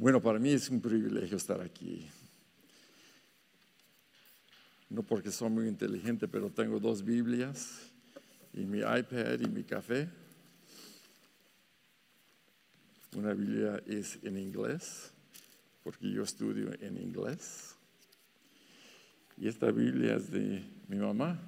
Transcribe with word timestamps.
Bueno, 0.00 0.22
para 0.22 0.38
mí 0.38 0.52
es 0.52 0.70
un 0.70 0.80
privilegio 0.80 1.36
estar 1.36 1.60
aquí. 1.60 2.08
No 4.88 5.02
porque 5.02 5.32
soy 5.32 5.50
muy 5.50 5.66
inteligente, 5.66 6.28
pero 6.28 6.50
tengo 6.50 6.78
dos 6.78 7.04
Biblias 7.04 7.90
y 8.54 8.60
mi 8.60 8.78
iPad 8.78 9.40
y 9.40 9.48
mi 9.48 9.64
café. 9.64 10.08
Una 13.16 13.34
Biblia 13.34 13.82
es 13.86 14.20
en 14.22 14.38
inglés, 14.38 15.10
porque 15.82 16.08
yo 16.08 16.22
estudio 16.22 16.70
en 16.80 16.96
inglés. 16.96 17.74
Y 19.36 19.48
esta 19.48 19.72
Biblia 19.72 20.14
es 20.14 20.30
de 20.30 20.62
mi 20.86 20.98
mamá. 20.98 21.40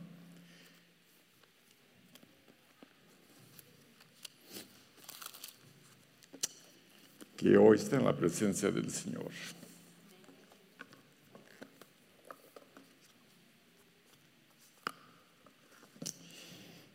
Que 7.40 7.56
hoy 7.56 7.78
está 7.78 7.96
en 7.96 8.04
la 8.04 8.14
presencia 8.14 8.70
del 8.70 8.90
Señor. 8.90 9.30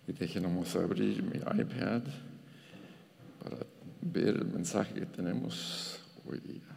Y 0.07 0.13
déjenos 0.13 0.75
abrir 0.75 1.23
mi 1.23 1.37
iPad 1.39 2.03
para 3.43 3.57
ver 4.01 4.35
el 4.35 4.45
mensaje 4.45 4.93
que 4.93 5.07
tenemos 5.07 5.99
hoy 6.27 6.39
día. 6.41 6.74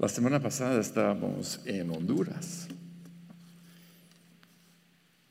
La 0.00 0.08
semana 0.08 0.40
pasada 0.40 0.80
estábamos 0.80 1.60
en 1.66 1.90
Honduras. 1.90 2.68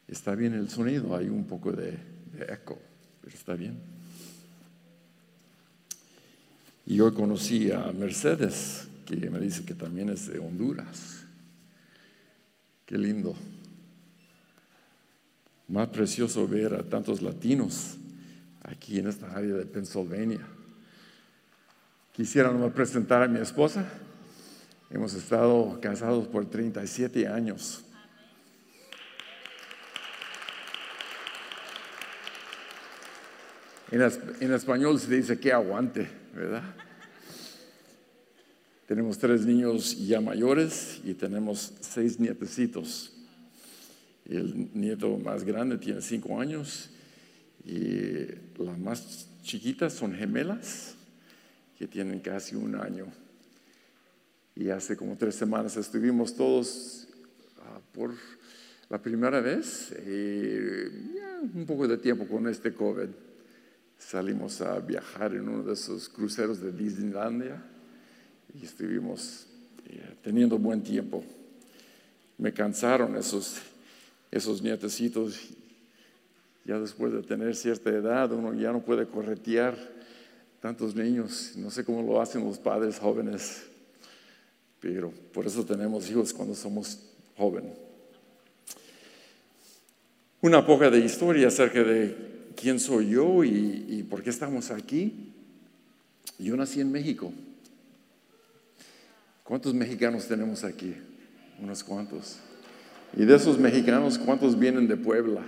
Está 0.08 0.36
bien 0.36 0.54
el 0.54 0.70
sonido, 0.70 1.16
hay 1.16 1.28
un 1.28 1.46
poco 1.46 1.72
de, 1.72 1.98
eco, 2.48 2.80
pero 3.20 3.36
está 3.36 3.56
bien. 3.56 3.80
Y 6.86 7.00
hoy 7.00 7.12
conocí 7.14 7.72
a 7.72 7.92
Mercedes, 7.94 8.88
que 9.08 9.16
me 9.32 9.40
dice 9.40 9.66
que 9.66 9.74
también 9.74 10.10
es 10.10 10.28
de 10.28 10.38
Honduras. 10.38 11.24
Qué 12.86 12.96
lindo. 12.96 13.36
Más 15.68 15.88
precioso 15.88 16.48
ver 16.48 16.76
a 16.76 16.84
tantos 16.84 17.24
latinos 17.24 17.98
aquí 18.62 19.00
en 19.00 19.08
esta 19.08 19.36
área 19.36 19.56
de 19.56 19.66
Pennsylvania. 19.66 20.46
Quisiera 22.14 22.52
nomás 22.52 22.72
presentar 22.72 23.24
a 23.24 23.28
mi 23.28 23.40
esposa. 23.40 23.92
Hemos 24.90 25.14
estado 25.14 25.80
casados 25.82 26.28
por 26.28 26.50
37 26.50 27.28
años. 27.28 27.84
En, 33.92 34.02
es- 34.02 34.20
en 34.40 34.54
español 34.54 35.00
se 35.00 35.16
dice 35.16 35.40
que 35.40 35.52
aguante, 35.52 36.08
¿verdad? 36.36 36.64
Tenemos 38.88 39.18
tres 39.18 39.46
niños 39.46 39.98
ya 40.08 40.20
mayores 40.20 41.00
y 41.04 41.14
tenemos 41.14 41.74
seis 41.80 42.20
nietecitos. 42.20 43.14
El 44.26 44.70
nieto 44.74 45.18
más 45.18 45.44
grande 45.44 45.78
tiene 45.78 46.02
cinco 46.02 46.40
años 46.40 46.90
y 47.66 48.26
las 48.58 48.78
más 48.80 49.28
chiquitas 49.44 49.94
son 49.94 50.14
gemelas 50.16 50.96
que 51.78 51.88
tienen 51.88 52.20
casi 52.20 52.56
un 52.56 52.76
año. 52.76 53.08
Y 54.60 54.70
hace 54.72 54.98
como 54.98 55.16
tres 55.16 55.36
semanas 55.36 55.78
estuvimos 55.78 56.36
todos 56.36 57.08
ah, 57.62 57.80
por 57.94 58.12
la 58.90 59.02
primera 59.02 59.40
vez, 59.40 59.94
eh, 59.96 60.92
ya 61.16 61.40
un 61.54 61.66
poco 61.66 61.88
de 61.88 61.98
tiempo 61.98 62.28
con 62.28 62.46
este 62.46 62.74
COVID. 62.74 63.08
Salimos 63.98 64.60
a 64.60 64.78
viajar 64.82 65.34
en 65.34 65.48
uno 65.48 65.64
de 65.64 65.72
esos 65.72 66.10
cruceros 66.10 66.60
de 66.60 66.74
Disneylandia 66.74 67.64
y 68.54 68.66
estuvimos 68.66 69.48
eh, 69.86 70.18
teniendo 70.22 70.58
buen 70.58 70.84
tiempo. 70.84 71.24
Me 72.38 72.52
cansaron 72.52 73.16
esos, 73.16 73.62
esos 74.30 74.62
nietecitos. 74.62 75.52
Ya 76.66 76.78
después 76.82 77.14
de 77.14 77.22
tener 77.22 77.56
cierta 77.56 77.92
edad, 77.92 78.30
uno 78.34 78.54
ya 78.54 78.74
no 78.74 78.82
puede 78.82 79.08
corretear 79.08 79.78
tantos 80.60 80.96
niños. 80.96 81.54
No 81.56 81.72
sé 81.72 81.86
cómo 81.86 82.02
lo 82.02 82.22
hacen 82.22 82.44
los 82.44 82.58
padres 82.58 83.00
jóvenes, 83.00 83.69
pero 84.80 85.12
por 85.34 85.46
eso 85.46 85.66
tenemos 85.66 86.10
hijos 86.10 86.34
cuando 86.34 86.56
somos 86.56 87.00
jóvenes. 87.38 87.74
Una 90.42 90.66
poca 90.66 90.90
de 90.90 91.00
historia 91.00 91.50
acerca 91.50 91.84
de 91.84 92.16
quién 92.56 92.80
soy 92.80 93.10
yo 93.10 93.44
y, 93.44 93.86
y 93.90 94.04
por 94.04 94.24
qué 94.24 94.30
estamos 94.30 94.72
aquí. 94.72 95.34
Yo 96.38 96.56
nací 96.56 96.80
en 96.80 96.92
México. 96.92 97.34
¿Cuántos 99.44 99.74
mexicanos 99.74 100.28
tenemos 100.28 100.64
aquí? 100.64 100.96
Unos 101.62 101.84
cuantos. 101.84 102.38
Y 103.18 103.26
de 103.26 103.36
esos 103.36 103.58
mexicanos, 103.58 104.18
¿cuántos 104.18 104.58
vienen 104.58 104.88
de 104.88 104.96
Puebla? 104.96 105.44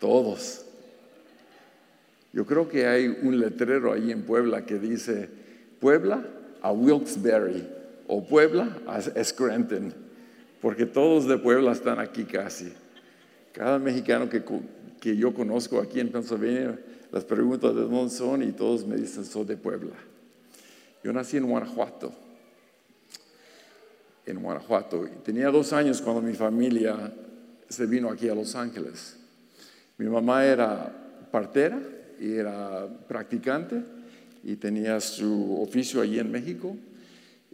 Todos. 0.00 0.64
Yo 2.32 2.46
creo 2.46 2.68
que 2.68 2.86
hay 2.86 3.06
un 3.08 3.38
letrero 3.38 3.92
ahí 3.92 4.10
en 4.10 4.22
Puebla 4.22 4.64
que 4.64 4.78
dice 4.78 5.28
Puebla 5.80 6.24
a 6.62 6.72
Wilkes-Barre 6.72 7.83
o 8.06 8.24
Puebla 8.26 8.76
a 8.86 9.00
Scranton, 9.24 9.94
porque 10.60 10.86
todos 10.86 11.26
de 11.26 11.38
Puebla 11.38 11.72
están 11.72 11.98
aquí 11.98 12.24
casi. 12.24 12.72
Cada 13.52 13.78
mexicano 13.78 14.28
que, 14.28 14.42
que 15.00 15.16
yo 15.16 15.32
conozco 15.32 15.80
aquí 15.80 16.00
en 16.00 16.10
Pennsylvania, 16.10 16.78
las 17.12 17.24
preguntas 17.24 17.74
de 17.74 17.82
dónde 17.82 18.10
son 18.10 18.42
y 18.42 18.52
todos 18.52 18.86
me 18.86 18.96
dicen 18.96 19.24
soy 19.24 19.44
de 19.44 19.56
Puebla. 19.56 19.94
Yo 21.04 21.12
nací 21.12 21.36
en 21.36 21.46
Guanajuato, 21.46 22.12
en 24.26 24.42
Guanajuato. 24.42 25.06
Tenía 25.22 25.50
dos 25.50 25.72
años 25.72 26.00
cuando 26.00 26.22
mi 26.22 26.34
familia 26.34 27.12
se 27.68 27.86
vino 27.86 28.10
aquí 28.10 28.28
a 28.28 28.34
Los 28.34 28.54
Ángeles. 28.54 29.16
Mi 29.98 30.06
mamá 30.06 30.44
era 30.44 30.92
partera 31.30 31.78
y 32.18 32.32
era 32.32 32.88
practicante 33.06 33.82
y 34.42 34.56
tenía 34.56 34.98
su 35.00 35.60
oficio 35.60 36.00
allí 36.00 36.18
en 36.18 36.30
México. 36.30 36.76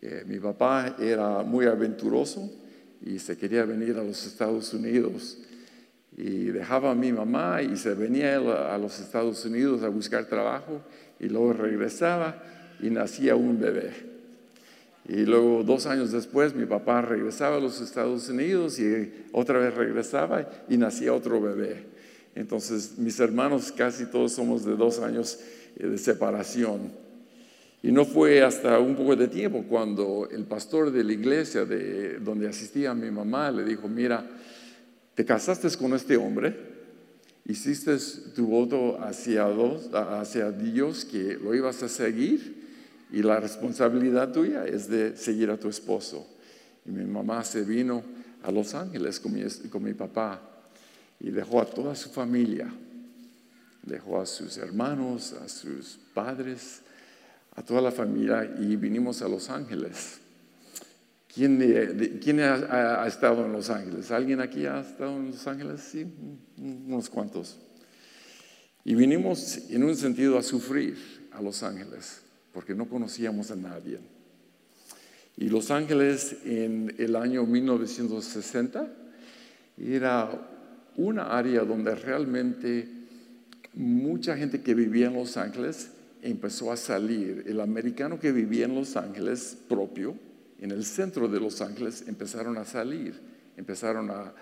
Eh, 0.02 0.24
mi 0.26 0.38
papá 0.38 0.96
era 0.98 1.42
muy 1.42 1.66
aventuroso 1.66 2.50
y 3.02 3.18
se 3.18 3.36
quería 3.36 3.64
venir 3.64 3.96
a 3.96 4.02
los 4.02 4.26
Estados 4.26 4.72
Unidos. 4.72 5.38
Y 6.16 6.46
dejaba 6.46 6.90
a 6.90 6.94
mi 6.94 7.12
mamá 7.12 7.62
y 7.62 7.76
se 7.76 7.94
venía 7.94 8.36
a 8.36 8.78
los 8.78 8.98
Estados 9.00 9.44
Unidos 9.44 9.82
a 9.82 9.88
buscar 9.88 10.26
trabajo 10.26 10.80
y 11.18 11.28
luego 11.28 11.52
regresaba 11.52 12.42
y 12.80 12.90
nacía 12.90 13.36
un 13.36 13.60
bebé. 13.60 14.10
Y 15.08 15.24
luego, 15.24 15.64
dos 15.64 15.86
años 15.86 16.12
después, 16.12 16.54
mi 16.54 16.66
papá 16.66 17.02
regresaba 17.02 17.56
a 17.56 17.60
los 17.60 17.80
Estados 17.80 18.28
Unidos 18.28 18.78
y 18.78 19.12
otra 19.32 19.58
vez 19.58 19.74
regresaba 19.74 20.48
y 20.68 20.76
nacía 20.76 21.12
otro 21.12 21.40
bebé. 21.40 21.86
Entonces, 22.34 22.96
mis 22.98 23.18
hermanos 23.18 23.72
casi 23.72 24.06
todos 24.06 24.32
somos 24.32 24.64
de 24.64 24.76
dos 24.76 25.00
años 25.00 25.40
eh, 25.76 25.86
de 25.88 25.98
separación. 25.98 26.92
Y 27.82 27.92
no 27.92 28.04
fue 28.04 28.42
hasta 28.42 28.78
un 28.78 28.94
poco 28.94 29.16
de 29.16 29.28
tiempo 29.28 29.64
cuando 29.68 30.28
el 30.30 30.44
pastor 30.44 30.90
de 30.90 31.02
la 31.02 31.12
iglesia 31.12 31.64
de 31.64 32.18
donde 32.18 32.46
asistía 32.48 32.92
mi 32.94 33.10
mamá 33.10 33.50
le 33.50 33.64
dijo, 33.64 33.88
mira, 33.88 34.28
te 35.14 35.24
casaste 35.24 35.68
con 35.78 35.94
este 35.94 36.16
hombre, 36.16 36.54
hiciste 37.46 37.96
tu 38.34 38.46
voto 38.46 39.00
hacia, 39.02 39.44
dos- 39.44 39.88
hacia 39.94 40.52
Dios 40.52 41.06
que 41.06 41.38
lo 41.42 41.54
ibas 41.54 41.82
a 41.82 41.88
seguir 41.88 42.68
y 43.10 43.22
la 43.22 43.40
responsabilidad 43.40 44.30
tuya 44.30 44.66
es 44.66 44.88
de 44.88 45.16
seguir 45.16 45.50
a 45.50 45.56
tu 45.56 45.68
esposo. 45.68 46.26
Y 46.84 46.90
mi 46.90 47.04
mamá 47.04 47.44
se 47.44 47.62
vino 47.62 48.02
a 48.42 48.50
Los 48.52 48.74
Ángeles 48.74 49.18
con 49.20 49.32
mi, 49.32 49.42
con 49.70 49.82
mi 49.82 49.94
papá 49.94 50.40
y 51.18 51.30
dejó 51.30 51.60
a 51.62 51.66
toda 51.66 51.94
su 51.94 52.10
familia, 52.10 52.70
dejó 53.82 54.20
a 54.20 54.26
sus 54.26 54.58
hermanos, 54.58 55.32
a 55.32 55.48
sus 55.48 55.98
padres, 56.14 56.82
a 57.60 57.62
toda 57.62 57.82
la 57.82 57.92
familia 57.92 58.56
y 58.58 58.74
vinimos 58.76 59.20
a 59.20 59.28
Los 59.28 59.50
Ángeles. 59.50 60.18
¿Quién, 61.32 61.60
ha- 62.40 63.02
ha 63.02 63.06
estado 63.06 63.44
en 63.44 63.52
Los 63.52 63.68
Ángeles? 63.68 64.10
¿Alguien 64.10 64.40
aquí 64.40 64.64
ha 64.64 64.80
estado 64.80 65.14
en 65.18 65.26
Los 65.30 65.46
Ángeles? 65.46 65.80
Sí, 65.82 66.06
mm, 66.06 66.86
unos 66.90 67.10
cuantos. 67.10 67.58
Y 68.82 68.94
vinimos 68.94 69.58
en 69.68 69.84
un 69.84 69.94
sentido 69.94 70.38
a 70.38 70.42
sufrir 70.42 70.96
a 71.32 71.42
Los 71.42 71.62
Ángeles, 71.62 72.22
porque 72.54 72.74
no 72.74 72.88
conocíamos 72.88 73.50
a 73.50 73.56
nadie. 73.56 73.98
Y 75.36 75.50
Los 75.50 75.70
Ángeles 75.70 76.36
en 76.46 76.94
el 76.96 77.14
año 77.14 77.44
1960 77.44 78.88
era 79.78 80.30
una 80.96 81.36
área 81.36 81.60
donde 81.60 81.94
realmente 81.94 82.88
mucha 83.74 84.34
gente 84.36 84.62
que 84.62 84.74
vivía 84.74 85.08
en 85.08 85.12
Los 85.14 85.36
Ángeles 85.36 85.90
empezó 86.22 86.72
a 86.72 86.76
salir. 86.76 87.44
El 87.46 87.60
americano 87.60 88.18
que 88.18 88.32
vivía 88.32 88.64
en 88.64 88.74
Los 88.74 88.96
Ángeles 88.96 89.56
propio 89.68 90.14
en 90.60 90.70
el 90.70 90.84
centro 90.84 91.28
de 91.28 91.40
Los 91.40 91.60
Ángeles 91.60 92.04
empezaron 92.06 92.58
a 92.58 92.64
salir, 92.64 93.18
empezaron 93.56 94.10
a, 94.10 94.34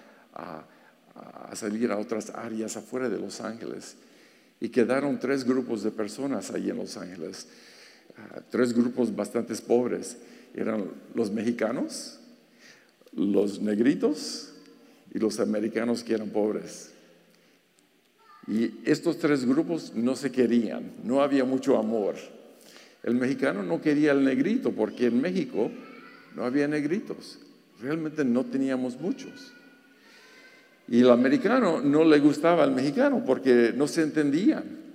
a 1.15 1.57
salir 1.57 1.91
a 1.91 1.99
otras 1.99 2.31
áreas 2.31 2.77
afuera 2.77 3.09
de 3.09 3.19
Los 3.19 3.41
Ángeles. 3.41 3.97
Y 4.61 4.69
quedaron 4.71 5.19
tres 5.19 5.45
grupos 5.45 5.83
de 5.83 5.91
personas 5.91 6.51
allí 6.51 6.71
en 6.71 6.77
Los 6.79 6.97
Ángeles, 6.97 7.47
ah, 8.17 8.41
tres 8.51 8.73
grupos 8.73 9.15
bastante 9.15 9.55
pobres. 9.57 10.17
Eran 10.55 10.91
los 11.15 11.31
mexicanos, 11.31 12.19
los 13.13 13.61
negritos 13.61 14.53
y 15.15 15.19
los 15.19 15.39
americanos 15.41 16.03
que 16.03 16.15
eran 16.15 16.31
pobres. 16.31 16.91
Y 18.49 18.81
estos 18.85 19.19
tres 19.19 19.45
grupos 19.45 19.93
no 19.95 20.17
se 20.17 20.33
querían, 20.33 20.93
no 21.05 21.21
había 21.21 21.45
mucho 21.45 21.79
amor. 21.79 22.15
El 23.03 23.15
mexicano 23.15 23.63
no 23.63 23.81
quería 23.81 24.13
al 24.13 24.25
negrito 24.25 24.73
porque 24.73 25.07
en 25.07 25.21
México 25.21 25.71
no 26.35 26.45
había 26.45 26.67
negritos, 26.67 27.39
realmente 27.81 28.25
no 28.25 28.45
teníamos 28.45 28.99
muchos. 29.01 29.53
Y 30.89 31.01
el 31.01 31.11
americano 31.11 31.83
no 31.83 32.05
le 32.05 32.19
gustaba 32.19 32.65
al 32.65 32.73
mexicano 32.73 33.23
porque 33.27 33.75
no 33.77 33.87
se 33.87 34.03
entendían. 34.03 34.88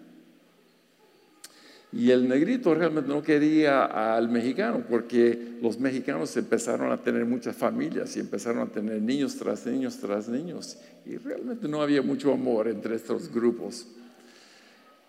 Y 1.95 2.09
el 2.09 2.27
negrito 2.27 2.73
realmente 2.73 3.09
no 3.09 3.21
quería 3.21 4.15
al 4.15 4.27
mexicano 4.27 4.83
porque 4.89 5.57
los 5.61 5.79
mexicanos 5.79 6.35
empezaron 6.35 6.91
a 6.91 6.97
tener 6.97 7.23
muchas 7.25 7.55
familias 7.55 8.17
y 8.17 8.19
empezaron 8.19 8.67
a 8.67 8.71
tener 8.71 8.99
niños 8.99 9.35
tras 9.35 9.65
niños 9.67 9.97
tras 9.97 10.27
niños. 10.27 10.77
Y 11.05 11.17
realmente 11.17 11.67
no 11.67 11.83
había 11.83 12.01
mucho 12.01 12.33
amor 12.33 12.67
entre 12.67 12.95
estos 12.95 13.31
grupos. 13.31 13.85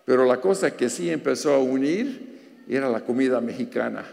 Pero 0.05 0.25
la 0.25 0.39
cosa 0.39 0.77
que 0.77 0.89
sí 0.89 1.09
empezó 1.09 1.55
a 1.55 1.59
unir 1.59 2.63
era 2.69 2.87
la 2.87 3.01
comida 3.01 3.41
mexicana. 3.41 4.05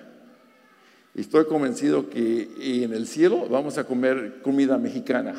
Y 1.14 1.20
estoy 1.20 1.44
convencido 1.44 2.08
que 2.08 2.48
en 2.84 2.94
el 2.94 3.06
cielo 3.06 3.48
vamos 3.50 3.76
a 3.76 3.84
comer 3.84 4.40
comida 4.42 4.78
mexicana 4.78 5.34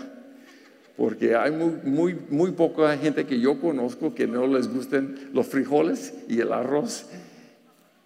porque 0.98 1.36
hay 1.36 1.51
muy, 1.51 2.16
muy, 2.30 2.51
poca 2.51 2.95
gente 2.98 3.25
que 3.25 3.40
yo 3.40 3.60
conozco 3.60 4.13
que 4.13 4.28
no 4.28 4.45
les 4.45 4.68
gusten 4.68 5.30
los 5.34 5.48
frijoles 5.48 6.13
y 6.28 6.40
el 6.40 6.54
arroz 6.54 7.07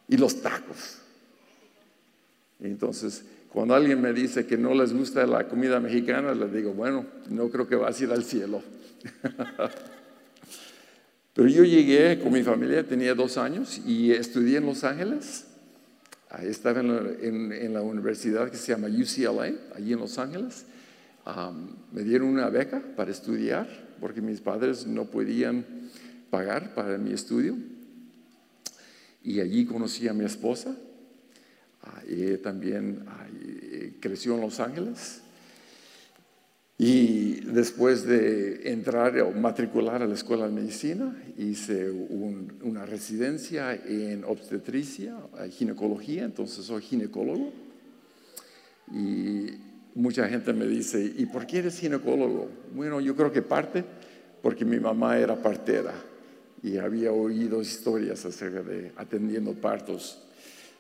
y 0.08 0.16
los 0.16 0.42
tacos. 0.42 1.00
Entonces, 2.62 3.26
cuando 3.50 3.76
alguien 3.76 4.02
me 4.02 4.14
dice 4.14 4.46
que 4.46 4.58
no 4.58 4.74
les 4.74 4.94
gusta 4.94 5.26
la 5.28 5.48
comida 5.48 5.80
mexicana, 5.82 6.34
les 6.34 6.54
digo, 6.54 6.74
bueno, 6.74 7.06
no 7.30 7.50
creo 7.50 7.68
que 7.68 7.76
vas 7.76 8.00
a 8.00 8.04
ir 8.04 8.12
al 8.12 8.24
cielo. 8.24 8.62
Pero 11.34 11.50
yo 11.50 11.64
llegué 11.66 12.20
con 12.20 12.32
mi 12.32 12.42
familia, 12.42 12.88
tenía 12.88 13.14
dos 13.14 13.38
años 13.38 13.82
y 13.86 14.12
estudié 14.12 14.58
en 14.58 14.66
Los 14.66 14.84
Ángeles. 14.86 15.46
estaba 16.42 16.80
en 16.80 17.52
en 17.52 17.74
la 17.74 17.82
universidad 17.82 18.50
que 18.50 18.58
se 18.58 18.72
llama 18.72 18.88
UCLA, 18.88 19.52
allí 19.76 19.94
en 19.94 20.00
Los 20.00 20.18
Ángeles 20.18 20.66
me 21.92 22.04
dieron 22.04 22.30
una 22.30 22.50
beca 22.50 22.82
para 22.96 23.12
estudiar 23.12 23.68
porque 24.00 24.22
mis 24.22 24.42
padres 24.42 24.88
no 24.88 25.06
podían 25.06 25.66
pagar 26.30 26.74
para 26.74 26.98
mi 26.98 27.14
estudio. 27.14 27.58
Y 29.24 29.42
allí 29.42 29.66
conocí 29.66 30.08
a 30.08 30.14
mi 30.14 30.26
esposa. 30.26 30.76
ella 32.08 32.42
también 32.42 33.04
creció 34.00 34.36
en 34.36 34.42
Los 34.42 34.60
Ángeles. 34.60 35.22
Y 36.80 37.42
después 37.42 38.06
de 38.06 38.72
entrar 38.72 39.20
o 39.22 39.32
matricular 39.32 40.04
a 40.04 40.08
la 40.08 40.14
escuela 40.14 40.46
de 40.46 40.54
medicina, 40.54 41.24
hice 41.38 41.90
una 41.90 42.86
residencia 42.86 43.74
en 43.74 44.24
obstetricia, 44.24 45.18
ginecología, 45.50 46.24
entonces 46.24 46.66
soy 46.66 46.84
ginecólogo. 46.84 47.52
Y 48.94 49.67
mucha 49.98 50.30
gente 50.30 50.54
me 50.54 50.68
dice, 50.68 51.02
¿y 51.18 51.26
por 51.26 51.48
qué 51.48 51.58
eres 51.58 51.80
ginecólogo? 51.80 52.50
Bueno, 52.74 53.02
yo 53.02 53.16
creo 53.16 53.32
que 53.32 53.42
parte 53.42 53.84
porque 54.44 54.64
mi 54.64 54.80
mamá 54.80 55.18
era 55.18 55.36
partera 55.36 55.94
y 56.62 56.78
había 56.78 57.12
oído 57.12 57.62
historias 57.62 58.24
acerca 58.24 58.62
de 58.62 58.92
atendiendo 58.96 59.54
partos. 59.54 60.22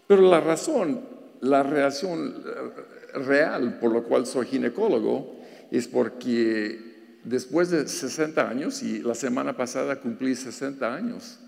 Pero 0.06 0.22
la 0.22 0.40
razón, 0.40 1.02
la 1.42 1.64
reacción 1.64 2.44
eh, 2.46 3.19
real 3.19 3.80
por 3.80 3.92
la 3.92 4.02
cual 4.02 4.28
soy 4.28 4.46
ginecólogo 4.46 5.40
es 5.72 5.88
porque 5.88 7.20
después 7.24 7.72
de 7.72 7.88
60 7.88 8.48
años, 8.48 8.84
y 8.84 9.00
la 9.00 9.16
semana 9.16 9.58
pasada 9.58 10.00
cumplí 10.00 10.36
60 10.36 10.94
años, 10.94 11.40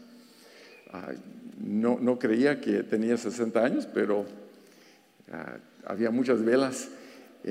no, 1.64 2.00
no 2.02 2.18
creía 2.18 2.60
que 2.60 2.82
tenía 2.82 3.16
60 3.16 3.64
años, 3.64 3.88
pero 3.94 4.26
ah, 5.32 5.58
había 5.86 6.10
muchas 6.10 6.44
velas 6.44 6.90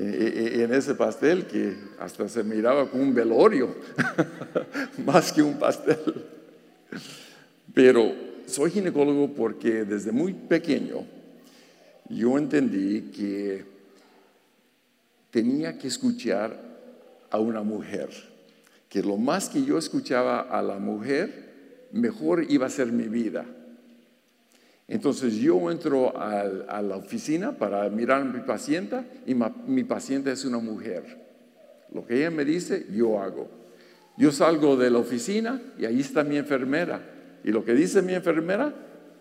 en 0.01 0.73
ese 0.73 0.95
pastel 0.95 1.45
que 1.45 1.75
hasta 1.99 2.27
se 2.29 2.43
miraba 2.43 2.89
como 2.89 3.03
un 3.03 3.13
velorio, 3.13 3.75
más 5.05 5.33
que 5.33 5.41
un 5.41 5.59
pastel. 5.59 6.25
Pero 7.73 8.13
soy 8.45 8.71
ginecólogo 8.71 9.33
porque 9.33 9.85
desde 9.85 10.11
muy 10.11 10.33
pequeño 10.33 11.05
yo 12.09 12.37
entendí 12.37 13.11
que 13.11 13.65
tenía 15.31 15.77
que 15.77 15.87
escuchar 15.87 16.59
a 17.29 17.39
una 17.39 17.61
mujer, 17.61 18.09
que 18.87 19.03
lo 19.03 19.17
más 19.17 19.49
que 19.49 19.63
yo 19.63 19.77
escuchaba 19.77 20.41
a 20.41 20.61
la 20.61 20.79
mujer, 20.79 21.87
mejor 21.91 22.45
iba 22.49 22.65
a 22.65 22.69
ser 22.69 22.91
mi 22.91 23.07
vida. 23.07 23.45
Entonces 24.89 25.35
yo 25.35 25.69
entro 25.69 26.17
a, 26.17 26.81
la 26.81 26.95
oficina 26.95 27.51
para 27.51 27.87
mirar 27.89 28.23
a 28.23 28.25
mi 28.25 28.39
paciente 28.39 28.99
y 29.27 29.35
mi 29.67 29.83
paciente 29.83 30.31
es 30.31 30.43
una 30.45 30.57
mujer. 30.57 31.03
Lo 31.93 32.05
que 32.07 32.17
ella 32.17 32.31
me 32.31 32.43
dice, 32.43 32.87
yo 32.91 33.21
hago. 33.21 33.47
Yo 34.17 34.31
salgo 34.31 34.75
de 34.75 34.89
la 34.89 34.97
oficina 34.97 35.61
y 35.77 35.85
ahí 35.85 35.99
está 35.99 36.23
mi 36.23 36.37
enfermera. 36.37 37.01
Y 37.43 37.51
lo 37.51 37.63
que 37.63 37.75
dice 37.75 38.01
mi 38.01 38.15
enfermera, 38.15 38.73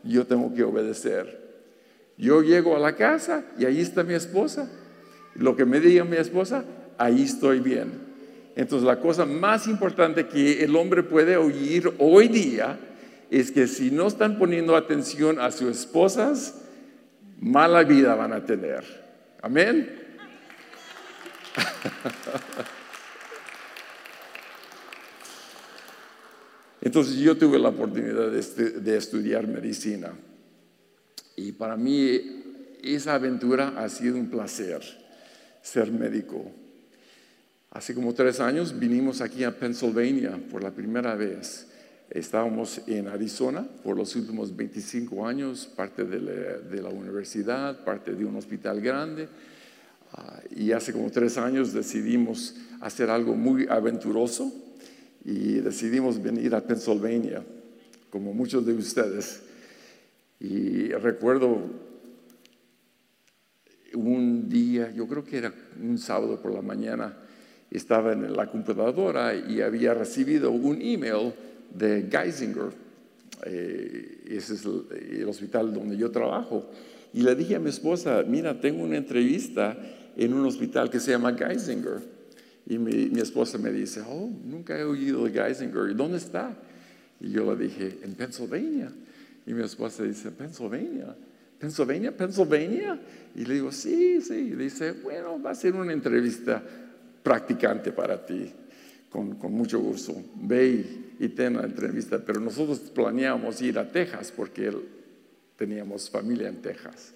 yo 0.03 0.27
tengo 0.27 0.55
que 0.55 0.65
obedecer. 0.65 1.39
Yo 2.17 2.41
llego 2.41 2.75
a 2.75 2.79
la 2.79 2.97
casa 2.97 3.45
y 3.59 3.67
ahí 3.67 3.81
está 3.81 4.03
mi 4.03 4.15
esposa. 4.15 4.71
Lo 5.35 5.55
que 5.55 5.67
me 5.67 5.81
diga 5.81 6.03
mi 6.03 6.17
esposa, 6.17 6.65
ahí 6.97 7.25
estoy 7.25 7.61
bien. 7.61 8.09
Entonces 8.57 8.87
la 8.87 9.01
cosa 9.01 9.27
más 9.27 9.69
importante 9.69 10.27
que 10.27 10.65
el 10.65 10.75
hombre 10.75 11.03
puede 11.03 11.37
oír 11.37 11.93
hoy 11.99 12.29
día 12.29 12.79
es 13.31 13.51
que 13.51 13.67
si 13.67 13.91
no 13.91 14.07
están 14.07 14.39
poniendo 14.39 14.77
atención 14.77 15.39
a 15.41 15.51
sus 15.51 15.79
esposas, 15.79 16.63
mala 17.41 17.85
vida 17.85 18.15
van 18.15 18.33
a 18.33 18.45
tener. 18.45 18.85
Amén. 19.43 19.91
Entonces 26.81 27.17
yo 27.17 27.37
tuve 27.37 27.59
la 27.59 27.69
oportunidad 27.71 28.31
de, 28.31 28.97
estudiar 28.97 29.47
medicina 29.47 30.13
y 31.37 31.53
para 31.53 31.77
mí 31.77 32.19
esa 32.83 33.15
aventura 33.15 33.75
ha 33.77 33.89
sido 33.89 34.17
un 34.17 34.31
placer, 34.31 34.81
ser 35.61 35.93
médico. 35.93 36.51
Hace 37.73 37.95
como 37.95 38.15
tres 38.15 38.41
años 38.41 38.79
vinimos 38.79 39.21
aquí 39.21 39.45
a 39.45 39.59
Pennsylvania 39.59 40.41
por 40.51 40.63
la 40.63 40.71
primera 40.71 41.15
vez 41.15 41.68
Estábamos 42.11 42.81
en 42.87 43.07
Arizona 43.07 43.69
por 43.85 43.95
los 43.95 44.17
últimos 44.17 44.57
25 44.57 45.27
años, 45.27 45.67
parte 45.67 46.05
de 46.05 46.81
la, 46.81 46.89
universidad, 46.89 47.85
parte 47.85 48.15
de 48.15 48.25
un 48.25 48.37
hospital 48.37 48.81
grande. 48.81 49.29
Ah, 50.15 50.41
y 50.57 50.73
hace 50.73 50.95
como 50.95 51.11
tres 51.11 51.37
años 51.37 51.75
decidimos 51.75 52.55
hacer 52.81 53.11
algo 53.11 53.35
muy 53.35 53.67
aventuroso 53.69 54.51
y 55.23 55.55
decidimos 55.57 56.23
venir 56.23 56.55
a 56.55 56.63
Pennsylvania, 56.63 57.45
como 58.09 58.33
muchos 58.33 58.65
de 58.65 58.73
ustedes. 58.73 59.43
Y 60.41 60.89
recuerdo 60.93 61.61
un 63.93 64.49
día, 64.49 64.91
yo 64.93 65.07
creo 65.07 65.25
que 65.25 65.37
era 65.37 65.53
un 65.79 65.99
sábado 65.99 66.41
por 66.41 66.55
la 66.55 66.63
mañana, 66.63 67.19
estaba 67.71 68.15
en 68.15 68.33
la 68.35 68.51
computadora 68.51 69.35
y 69.35 69.61
había 69.61 69.93
recibido 69.93 70.51
un 70.51 70.81
email 70.81 71.35
de 71.75 72.09
Geisinger, 72.11 72.71
eh, 73.45 74.25
ese 74.29 74.55
es 74.55 74.65
el, 74.65 75.29
hospital 75.29 75.73
donde 75.73 75.97
yo 75.97 76.11
trabajo, 76.11 76.71
y 77.13 77.23
le 77.23 77.35
dije 77.35 77.57
a 77.57 77.59
mi 77.59 77.71
esposa, 77.71 78.25
mira, 78.27 78.61
tengo 78.61 78.83
una 78.83 78.97
entrevista 78.97 79.77
en 80.17 80.35
un 80.35 80.45
hospital 80.45 80.91
que 80.91 81.01
se 81.01 81.13
llama 81.13 81.35
Geisinger. 81.35 82.01
Y 82.67 82.77
mi, 82.77 83.19
esposa 83.19 83.57
me 83.57 83.73
dice, 83.73 84.03
oh, 84.07 84.31
nunca 84.45 84.79
he 84.79 84.85
oído 84.85 85.25
de 85.25 85.31
Geisinger, 85.31 85.91
¿y 85.91 85.95
dónde 85.95 86.19
está? 86.19 86.55
Y 87.19 87.31
yo 87.31 87.55
le 87.55 87.65
dije, 87.65 87.99
en 88.03 88.15
Pennsylvania. 88.15 88.93
Y 89.47 89.55
mi 89.55 89.65
esposa 89.65 90.03
dice, 90.03 90.31
Pennsylvania. 90.31 91.17
Pennsylvania, 91.59 92.15
Pennsylvania. 92.15 93.01
Y 93.35 93.47
le 93.47 93.55
digo, 93.55 93.73
sí, 93.73 94.21
sí. 94.21 94.35
Y 94.35 94.57
dice, 94.57 94.93
bueno, 94.93 95.41
va 95.41 95.53
a 95.53 95.55
ser 95.55 95.75
una 95.75 95.93
entrevista 95.93 96.63
practicante 97.23 97.93
para 97.93 98.25
ti 98.25 98.53
con, 99.11 99.37
mucho 99.51 99.81
gusto. 99.81 100.15
Ve 100.37 100.85
y, 101.19 101.29
ten 101.29 101.57
la 101.57 101.65
entrevista, 101.65 102.19
pero 102.25 102.41
nosotros 102.41 102.79
planeamos 102.79 103.61
ir 103.63 103.79
a 103.79 103.89
Texas 103.89 104.33
porque 104.35 104.73
teníamos 105.57 106.09
familia 106.09 106.49
en 106.49 106.63
Texas. 106.63 107.13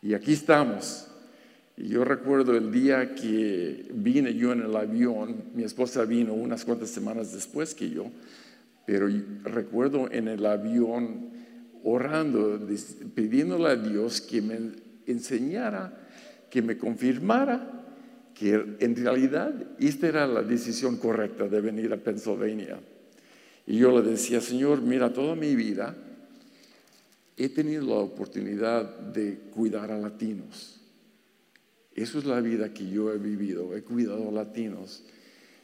Y 0.00 0.14
aquí 0.14 0.32
estamos. 0.32 1.08
Y 1.76 1.88
yo 1.88 2.04
recuerdo 2.04 2.56
el 2.56 2.72
día 2.72 3.14
que 3.14 3.86
vine 3.92 4.34
yo 4.34 4.52
en 4.52 4.62
el 4.62 4.74
avión, 4.74 5.44
mi 5.54 5.62
esposa 5.62 6.04
vino 6.04 6.34
unas 6.34 6.64
cuantas 6.64 6.90
semanas 6.90 7.32
después 7.32 7.74
que 7.74 7.90
yo, 7.90 8.10
pero 8.86 9.08
recuerdo 9.44 10.08
en 10.10 10.28
el 10.28 10.44
avión 10.44 11.30
orando, 11.84 12.58
pidiéndole 13.14 13.68
a 13.68 13.76
Dios 13.76 14.20
que 14.20 14.42
me 14.42 14.58
enseñara, 15.06 16.06
que 16.50 16.62
me 16.62 16.78
confirmara 16.78 17.78
que 18.34 18.76
en 18.78 18.96
realidad 18.96 19.52
esta 19.78 20.08
era 20.08 20.26
la 20.26 20.42
decisión 20.42 20.96
correcta 20.96 21.48
de 21.48 21.60
venir 21.60 21.92
a 21.92 21.96
Pennsylvania. 21.96 22.78
Y 23.68 23.76
yo 23.76 23.92
le 23.92 24.10
decía, 24.10 24.40
Señor, 24.40 24.82
mira, 24.82 25.12
toda 25.12 25.36
mi 25.36 25.54
vida 25.54 25.94
he 27.36 27.48
tenido 27.48 27.86
la 27.86 28.00
oportunidad 28.00 28.82
de 28.98 29.38
cuidar 29.54 29.92
a 29.92 29.98
latinos 29.98 30.78
eso 32.02 32.20
es 32.20 32.24
la 32.24 32.40
vida 32.40 32.72
que 32.72 32.88
yo 32.88 33.12
he 33.12 33.18
vivido. 33.18 33.76
He 33.76 33.82
cuidado 33.82 34.28
a 34.28 34.32
latinos 34.32 35.02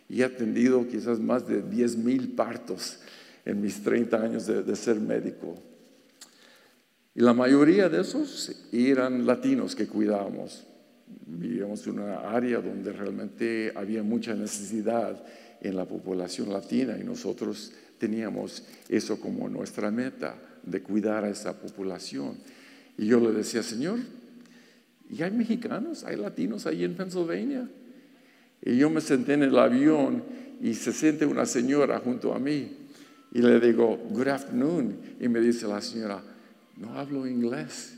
y 0.08 0.20
he 0.20 0.24
atendido 0.24 0.86
quizás 0.88 1.20
más 1.20 1.46
de 1.46 1.62
10 1.62 1.96
mil 1.98 2.28
partos 2.30 2.98
en 3.44 3.60
mis 3.60 3.82
30 3.82 4.20
años 4.20 4.46
de, 4.46 4.76
ser 4.76 4.98
médico. 4.98 5.56
Y 7.14 7.20
la 7.20 7.34
mayoría 7.34 7.88
de 7.88 8.00
esos 8.00 8.66
eran 8.72 9.26
latinos 9.26 9.76
que 9.76 9.86
cuidábamos. 9.86 10.64
Vivíamos 11.26 11.86
en 11.86 12.00
una 12.00 12.30
área 12.30 12.60
donde 12.60 12.92
realmente 12.92 13.72
había 13.74 14.02
mucha 14.02 14.34
necesidad 14.34 15.24
en 15.60 15.76
la 15.76 15.84
población 15.84 16.52
latina 16.52 16.98
y 17.00 17.04
nosotros 17.04 17.72
teníamos 18.04 18.62
eso 18.90 19.18
como 19.18 19.48
nuestra 19.48 19.90
meta, 19.90 20.36
de 20.62 20.82
cuidar 20.82 21.24
a 21.24 21.30
esa 21.30 21.58
población. 21.58 22.36
Y 22.98 23.06
yo 23.06 23.18
le 23.18 23.32
decía, 23.32 23.62
Señor, 23.62 23.98
y 25.08 25.22
hay 25.22 25.30
mexicanos, 25.30 26.04
hay 26.04 26.16
latinos 26.16 26.66
ahí 26.66 26.84
en 26.84 26.94
Pennsylvania. 26.94 27.66
Y 28.60 28.76
yo 28.76 28.90
me 28.90 29.00
senté 29.00 29.32
en 29.32 29.44
el 29.44 29.58
avión 29.58 30.22
y 30.60 30.74
se 30.74 30.92
siente 30.92 31.24
una 31.24 31.46
señora 31.46 31.98
junto 31.98 32.34
a 32.34 32.38
mí. 32.38 32.76
Y 33.32 33.40
le 33.40 33.58
digo, 33.58 33.96
good 34.10 34.28
afternoon. 34.28 34.96
Y 35.18 35.26
me 35.28 35.40
dice 35.40 35.66
la 35.66 35.80
señora, 35.80 36.22
no 36.76 36.98
hablo 36.98 37.26
inglés. 37.26 37.94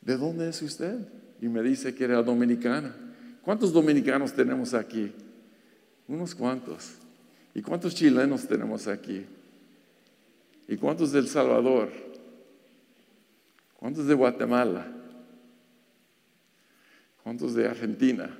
¿De 0.00 0.16
dónde 0.16 0.48
es 0.48 0.62
usted? 0.62 0.96
Y 1.40 1.48
me 1.48 1.60
dice 1.60 1.92
que 1.92 2.04
era 2.04 2.22
dominicana. 2.22 2.94
¿Cuántos 3.42 3.72
dominicanos 3.72 4.32
tenemos 4.32 4.74
aquí? 4.74 5.10
Unos 6.06 6.36
cuantos. 6.36 7.01
¿Y 7.54 7.62
cuántos 7.62 7.94
chilenos 7.94 8.46
tenemos 8.46 8.86
aquí? 8.86 9.26
¿Y 10.68 10.76
cuántos 10.76 11.12
de 11.12 11.18
El 11.18 11.28
Salvador? 11.28 11.90
¿Cuántos 13.78 14.06
de 14.06 14.14
Guatemala? 14.14 14.86
¿Cuántos 17.22 17.54
de 17.54 17.66
Argentina? 17.68 18.30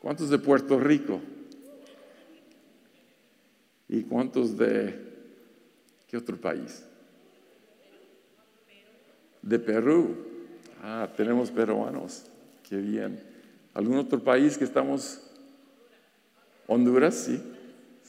¿Cuántos 0.00 0.30
de 0.30 0.38
Puerto 0.38 0.78
Rico? 0.78 1.20
¿Y 3.88 4.02
cuántos 4.02 4.56
de 4.56 4.98
qué 6.06 6.16
otro 6.16 6.36
país? 6.36 6.84
De 9.42 9.58
Perú. 9.58 10.16
Ah, 10.82 11.08
tenemos 11.16 11.50
peruanos. 11.50 12.26
Qué 12.68 12.76
bien. 12.76 13.20
¿Algún 13.74 13.98
otro 13.98 14.22
país 14.22 14.56
que 14.56 14.64
estamos? 14.64 15.20
Honduras, 16.66 17.14
sí. 17.14 17.42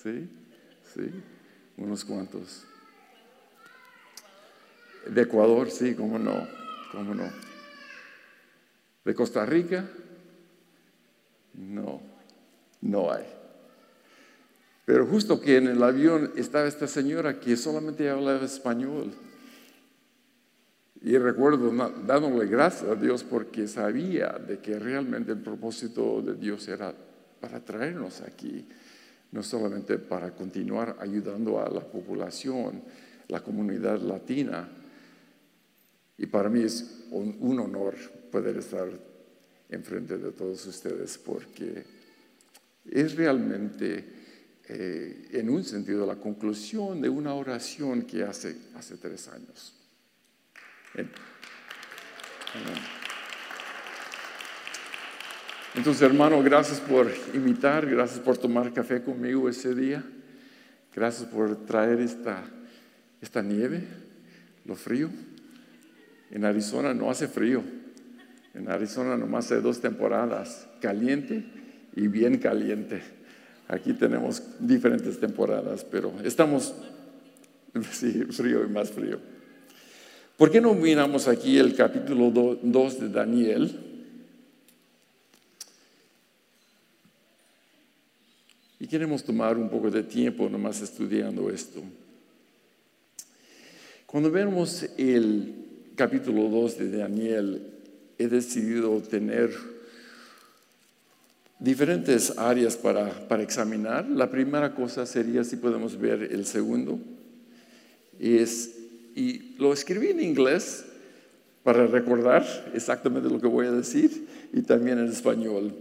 Sí, 0.01 0.30
sí. 0.94 1.10
Unos 1.77 2.06
cuantos. 2.06 2.66
De 5.08 5.22
Ecuador, 5.22 5.70
sí, 5.70 5.96
cómo 5.96 6.20
no, 6.20 6.48
cómo 6.92 7.16
no. 7.16 7.30
¿De 9.06 9.13
Costa 9.13 9.46
Rica? 9.46 9.88
No, 11.54 12.01
no 12.82 13.12
hay. 13.12 13.25
Pero 14.86 15.06
justo 15.06 15.39
que 15.39 15.58
en 15.58 15.68
el 15.68 15.82
avión 15.82 16.32
estaba 16.36 16.68
esta 16.68 16.88
señora 16.88 17.39
que 17.39 17.58
solamente 17.58 18.10
hablaba 18.10 18.46
español. 18.46 19.13
Y 21.01 21.18
recuerdo 21.18 21.72
dándole 22.06 22.48
gracias 22.48 22.89
a 22.89 22.96
Dios 22.96 23.24
porque 23.24 23.68
sabía 23.68 24.30
de 24.30 24.60
que 24.60 24.77
realmente 24.80 25.32
el 25.32 25.39
propósito 25.39 26.22
de 26.22 26.36
Dios 26.36 26.68
era 26.68 26.94
para 27.39 27.60
traernos 27.63 28.22
aquí, 28.22 28.66
no 29.31 29.43
solamente 29.43 29.98
para 29.98 30.31
continuar 30.31 30.98
ayudando 31.00 31.60
a 31.60 31.69
la 31.69 31.81
población, 31.81 32.81
la 33.27 33.41
comunidad 33.41 34.00
latina. 34.01 34.69
Y 36.17 36.25
para 36.25 36.50
mí 36.50 36.63
es 36.63 37.05
un 37.12 37.60
honor 37.60 37.96
poder 38.31 38.57
estar 38.57 38.88
enfrente 39.69 40.17
de 40.17 40.31
todos 40.31 40.65
ustedes 40.65 41.17
porque 41.17 41.84
es 42.89 43.15
realmente, 43.15 44.05
eh, 44.69 45.29
en 45.34 45.50
un 45.50 45.63
sentido, 45.63 46.05
la 46.05 46.15
conclusión 46.15 47.01
de 47.01 47.10
una 47.10 47.34
oración 47.34 48.03
que 48.03 48.24
hace, 48.24 48.55
hace 48.75 48.98
tres 48.98 49.27
años. 49.27 49.74
Entonces, 55.77 56.01
hermano, 56.01 56.41
gracias 56.41 56.79
por 56.79 57.07
imitar, 57.36 57.88
gracias 57.88 58.19
por 58.19 58.36
tomar 58.36 58.74
café 58.74 59.03
conmigo 59.03 59.48
ese 59.48 59.75
día, 59.75 60.03
gracias 60.93 61.29
por 61.29 61.55
traer 61.67 62.00
esta, 62.00 62.43
esta 63.22 63.43
nieve, 63.43 63.84
lo 64.65 64.75
frío. 64.75 65.07
En 66.31 66.46
Arizona 66.46 66.96
no 66.96 67.12
hace 67.12 67.27
frío. 67.27 67.62
En 68.55 68.72
Arizona 68.72 69.15
nomás 69.17 69.51
hay 69.51 69.62
dos 69.62 69.79
temporadas, 69.79 70.67
caliente 70.81 71.46
y 71.96 72.07
bien 72.07 72.39
caliente. 72.39 73.03
Aquí 73.67 73.93
tenemos 73.93 74.41
diferentes 74.60 75.19
temporadas, 75.19 75.86
pero 75.86 76.12
estamos, 76.24 76.74
sí, 77.91 78.25
frío 78.31 78.65
y 78.65 78.69
más 78.69 78.89
frío. 78.89 79.19
¿Por 80.38 80.50
qué 80.50 80.60
no 80.60 80.74
miramos 80.74 81.27
aquí 81.27 81.60
el 81.60 81.75
capítulo 81.75 82.31
2 82.31 83.00
de 83.00 83.10
Daniel? 83.10 83.87
Queremos 88.89 89.24
tomar 89.24 89.58
un 89.58 89.70
poco 89.70 89.91
de 89.91 90.03
tiempo 90.03 90.48
nomás 90.48 90.82
estudiando 90.82 91.50
esto. 91.50 91.84
Cuando 94.06 94.32
vemos 94.32 94.86
el 94.98 95.53
capítulo 95.96 96.48
2 96.48 96.77
de 96.77 96.98
Daniel, 96.98 97.62
he 98.17 98.27
decidido 98.27 99.01
tener 99.01 99.51
diferentes 101.60 102.38
áreas 102.38 102.77
para, 102.77 103.27
para, 103.27 103.44
examinar. 103.44 104.08
La 104.08 104.32
primera 104.32 104.74
cosa 104.74 105.06
sería, 105.06 105.44
si 105.44 105.58
podemos 105.58 106.00
ver 106.00 106.24
el 106.32 106.46
segundo, 106.46 106.98
es, 108.20 108.74
y 109.15 109.56
lo 109.58 109.74
escribí 109.74 110.08
en 110.08 110.22
inglés 110.22 110.86
para 111.63 111.88
recordar 111.88 112.46
exactamente 112.74 113.29
lo 113.29 113.41
que 113.41 113.48
voy 113.48 113.67
a 113.67 113.72
decir, 113.72 114.27
y 114.53 114.62
también 114.62 115.00
en 115.00 115.08
español. 115.08 115.74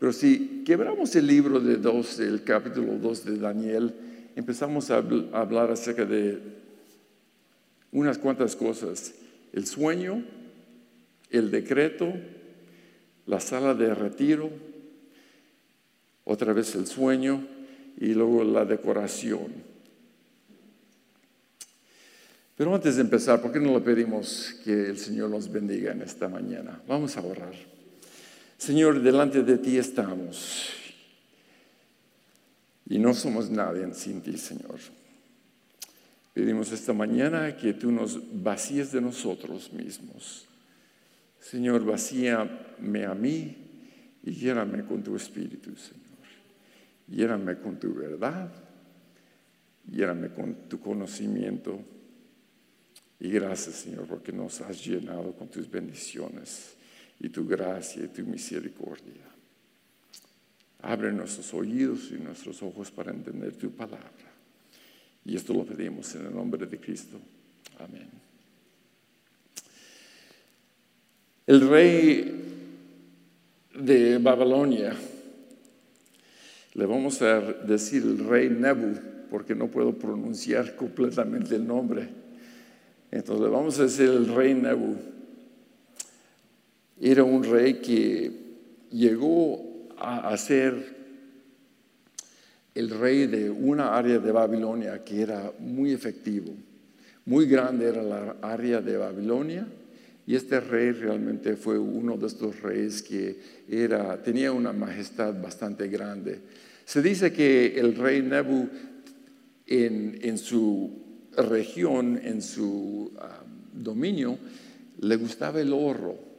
Pero 0.00 0.14
si 0.14 0.64
quebramos 0.64 1.14
el 1.14 1.26
libro 1.26 1.60
de 1.60 1.76
dos, 1.76 2.18
el 2.20 2.42
capítulo 2.42 2.94
2 2.96 3.24
de 3.26 3.36
Daniel, 3.36 3.94
empezamos 4.34 4.90
a 4.90 4.96
hablar 4.96 5.70
acerca 5.70 6.06
de 6.06 6.38
unas 7.92 8.16
cuantas 8.16 8.56
cosas 8.56 9.12
el 9.52 9.66
sueño, 9.66 10.24
el 11.28 11.50
decreto, 11.50 12.10
la 13.26 13.40
sala 13.40 13.74
de 13.74 13.94
retiro, 13.94 14.48
otra 16.24 16.54
vez 16.54 16.74
el 16.76 16.86
sueño 16.86 17.46
y 17.98 18.14
luego 18.14 18.42
la 18.42 18.64
decoración. 18.64 19.52
Pero 22.56 22.74
antes 22.74 22.96
de 22.96 23.02
empezar, 23.02 23.42
¿por 23.42 23.52
qué 23.52 23.60
no 23.60 23.74
le 23.74 23.80
pedimos 23.80 24.54
que 24.64 24.88
el 24.88 24.96
Señor 24.96 25.28
nos 25.28 25.52
bendiga 25.52 25.92
en 25.92 26.00
esta 26.00 26.26
mañana? 26.26 26.80
Vamos 26.88 27.18
a 27.18 27.20
orar. 27.20 27.79
Señor, 28.60 29.00
delante 29.00 29.42
de 29.42 29.56
ti 29.56 29.78
estamos 29.78 30.68
y 32.84 32.98
no 32.98 33.14
somos 33.14 33.48
nadie 33.48 33.94
sin 33.94 34.20
ti, 34.20 34.36
Señor. 34.36 34.78
Pedimos 36.34 36.70
esta 36.70 36.92
mañana 36.92 37.56
que 37.56 37.72
tú 37.72 37.90
nos 37.90 38.20
vacíes 38.42 38.92
de 38.92 39.00
nosotros 39.00 39.72
mismos. 39.72 40.46
Señor, 41.40 41.86
vacíame 41.86 43.06
a 43.06 43.14
mí 43.14 43.56
y 44.24 44.32
lléname 44.32 44.84
con 44.84 45.02
tu 45.02 45.16
espíritu, 45.16 45.74
Señor. 45.74 46.28
Lléname 47.08 47.56
con 47.60 47.80
tu 47.80 47.94
verdad, 47.94 48.52
lléname 49.90 50.34
con 50.34 50.68
tu 50.68 50.78
conocimiento. 50.78 51.80
Y 53.20 53.30
gracias, 53.30 53.76
Señor, 53.76 54.06
porque 54.06 54.32
nos 54.32 54.60
has 54.60 54.84
llenado 54.84 55.32
con 55.32 55.48
tus 55.48 55.70
bendiciones 55.70 56.76
y 57.20 57.28
tu 57.28 57.46
gracia 57.46 58.04
y 58.04 58.08
tu 58.08 58.22
misericordia. 58.22 59.22
Abre 60.82 61.12
nuestros 61.12 61.52
oídos 61.52 62.10
y 62.10 62.14
nuestros 62.14 62.62
ojos 62.62 62.90
para 62.90 63.12
entender 63.12 63.52
tu 63.52 63.70
palabra. 63.70 64.08
Y 65.24 65.36
esto 65.36 65.52
lo 65.52 65.64
pedimos 65.64 66.14
en 66.14 66.26
el 66.26 66.34
nombre 66.34 66.66
de 66.66 66.78
Cristo. 66.78 67.20
Amén. 67.78 68.08
El 71.46 71.68
rey 71.68 72.40
de 73.74 74.18
Babilonia, 74.18 74.94
le 76.74 76.86
vamos 76.86 77.20
a 77.22 77.40
decir 77.40 78.02
el 78.02 78.26
rey 78.26 78.48
Nebu, 78.48 78.94
porque 79.30 79.54
no 79.54 79.68
puedo 79.68 79.92
pronunciar 79.92 80.76
completamente 80.76 81.56
el 81.56 81.66
nombre. 81.66 82.08
Entonces 83.10 83.44
le 83.44 83.50
vamos 83.50 83.78
a 83.78 83.82
decir 83.82 84.08
el 84.08 84.34
rey 84.34 84.54
Nebu. 84.54 84.96
Era 87.00 87.24
un 87.24 87.42
rey 87.42 87.74
que 87.74 88.30
llegó 88.90 89.88
a 89.96 90.36
ser 90.36 91.00
el 92.74 92.90
rey 92.90 93.26
de 93.26 93.50
una 93.50 93.96
área 93.96 94.18
de 94.18 94.32
Babilonia 94.32 95.02
que 95.04 95.22
era 95.22 95.52
muy 95.58 95.92
efectivo. 95.92 96.52
Muy 97.26 97.46
grande 97.46 97.88
era 97.88 98.02
la 98.02 98.36
área 98.42 98.80
de 98.80 98.96
Babilonia 98.96 99.66
y 100.26 100.34
este 100.34 100.60
rey 100.60 100.92
realmente 100.92 101.56
fue 101.56 101.78
uno 101.78 102.16
de 102.16 102.26
estos 102.26 102.60
reyes 102.62 103.02
que 103.02 103.38
era, 103.68 104.22
tenía 104.22 104.52
una 104.52 104.72
majestad 104.72 105.40
bastante 105.40 105.88
grande. 105.88 106.38
Se 106.84 107.02
dice 107.02 107.32
que 107.32 107.78
el 107.78 107.96
rey 107.96 108.22
Nebu 108.22 108.68
en, 109.66 110.38
su 110.38 110.90
región, 111.36 112.20
en 112.22 112.42
su 112.42 113.12
um, 113.14 113.82
dominio, 113.82 114.38
le 115.00 115.16
gustaba 115.16 115.60
el 115.60 115.72
oro 115.72 116.29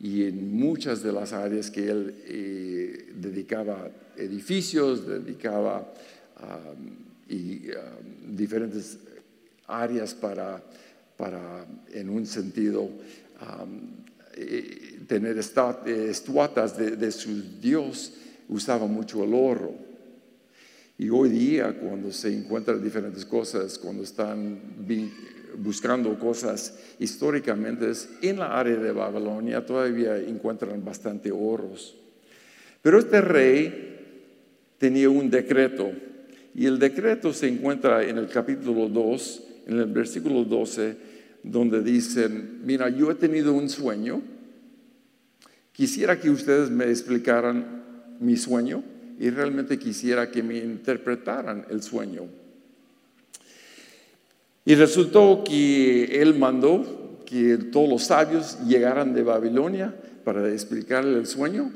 y 0.00 0.24
en 0.24 0.56
muchas 0.56 1.02
de 1.02 1.12
las 1.12 1.32
áreas 1.32 1.70
que 1.70 1.90
él 1.90 2.14
eh, 2.24 3.12
dedicaba 3.14 3.90
edificios, 4.16 5.06
dedicaba 5.06 5.92
um, 6.40 8.36
diferentes 8.36 8.98
áreas 9.66 10.14
para, 10.14 10.62
para, 11.16 11.66
en 11.92 12.08
un 12.08 12.26
sentido, 12.26 12.88
eh, 14.34 15.00
tener 15.06 15.36
estatuas 15.38 16.76
de, 16.78 16.96
de 16.96 17.12
su 17.12 17.60
Dios, 17.60 18.14
usaba 18.48 18.86
mucho 18.86 19.24
el 19.24 19.34
oro. 19.34 19.74
Y 20.96 21.10
hoy 21.10 21.28
día, 21.28 21.78
cuando 21.78 22.12
se 22.12 22.34
encuentran 22.34 22.82
diferentes 22.82 23.24
cosas, 23.24 23.78
cuando 23.78 24.02
están 24.02 24.58
buscando 25.56 26.18
cosas 26.18 26.78
históricamente, 26.98 27.90
en 28.22 28.38
la 28.38 28.58
área 28.58 28.76
de 28.76 28.92
Babilonia 28.92 29.64
todavía 29.64 30.16
encuentran 30.16 30.84
bastante 30.84 31.30
oros. 31.32 31.96
Pero 32.82 32.98
este 32.98 33.20
rey 33.20 33.98
tenía 34.78 35.10
un 35.10 35.30
decreto, 35.30 35.90
y 36.54 36.66
el 36.66 36.78
decreto 36.78 37.32
se 37.32 37.48
encuentra 37.48 38.04
en 38.04 38.18
el 38.18 38.28
capítulo 38.28 38.88
2, 38.88 39.42
en 39.66 39.78
el 39.78 39.86
versículo 39.86 40.44
12, 40.44 40.96
donde 41.42 41.82
dicen, 41.82 42.60
mira, 42.64 42.88
yo 42.88 43.10
he 43.10 43.14
tenido 43.14 43.52
un 43.52 43.68
sueño, 43.68 44.22
quisiera 45.72 46.18
que 46.18 46.30
ustedes 46.30 46.70
me 46.70 46.86
explicaran 46.86 48.16
mi 48.20 48.36
sueño 48.36 48.82
y 49.18 49.30
realmente 49.30 49.78
quisiera 49.78 50.30
que 50.30 50.42
me 50.42 50.58
interpretaran 50.58 51.66
el 51.70 51.82
sueño. 51.82 52.22
Y 54.68 54.74
resultó 54.74 55.44
que 55.44 56.20
él 56.20 56.34
mandó 56.34 57.22
que 57.24 57.56
todos 57.72 57.88
los 57.88 58.04
sabios 58.04 58.58
llegaran 58.66 59.14
de 59.14 59.22
Babilonia 59.22 59.94
para 60.24 60.46
explicarle 60.52 61.18
el 61.18 61.26
sueño 61.26 61.72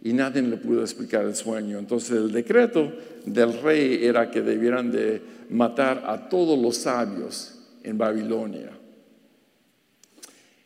y 0.00 0.12
nadie 0.12 0.40
le 0.40 0.56
pudo 0.56 0.82
explicar 0.82 1.24
el 1.24 1.34
sueño. 1.34 1.76
Entonces 1.76 2.12
el 2.12 2.30
decreto 2.30 2.92
del 3.26 3.60
rey 3.60 4.04
era 4.04 4.30
que 4.30 4.42
debieran 4.42 4.92
de 4.92 5.20
matar 5.50 6.04
a 6.06 6.28
todos 6.28 6.56
los 6.56 6.76
sabios 6.76 7.58
en 7.82 7.98
Babilonia. 7.98 8.78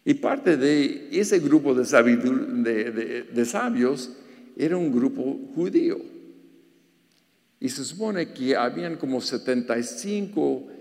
Y 0.04 0.12
parte 0.12 0.58
de 0.58 1.08
ese 1.12 1.38
grupo 1.38 1.74
de, 1.74 1.86
sabios 3.46 4.10
era 4.54 4.76
un 4.76 4.92
grupo 4.92 5.40
judío. 5.54 5.96
Y 7.58 7.70
se 7.70 7.82
supone 7.86 8.34
que 8.34 8.54
habían 8.54 8.96
como 8.96 9.22
75 9.22 10.73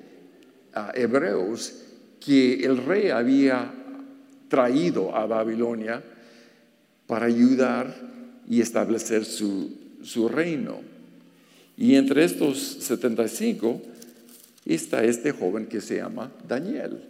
hebreos 0.94 1.74
que 2.20 2.64
el 2.66 2.78
rey 2.78 3.10
había 3.10 3.72
traído 4.48 5.16
a 5.16 5.26
Babilonia 5.26 6.04
para 7.08 7.26
ayudar 7.26 7.94
y 8.48 8.62
establecer 8.62 9.26
su, 9.26 9.72
su 10.04 10.30
reino. 10.30 10.82
Y 11.78 11.96
entre 11.96 12.24
estos 12.24 12.60
75 12.60 13.82
está 14.66 15.04
este 15.04 15.32
joven 15.32 15.66
que 15.66 15.82
se 15.82 15.98
llama 15.98 16.32
Daniel. 16.48 17.04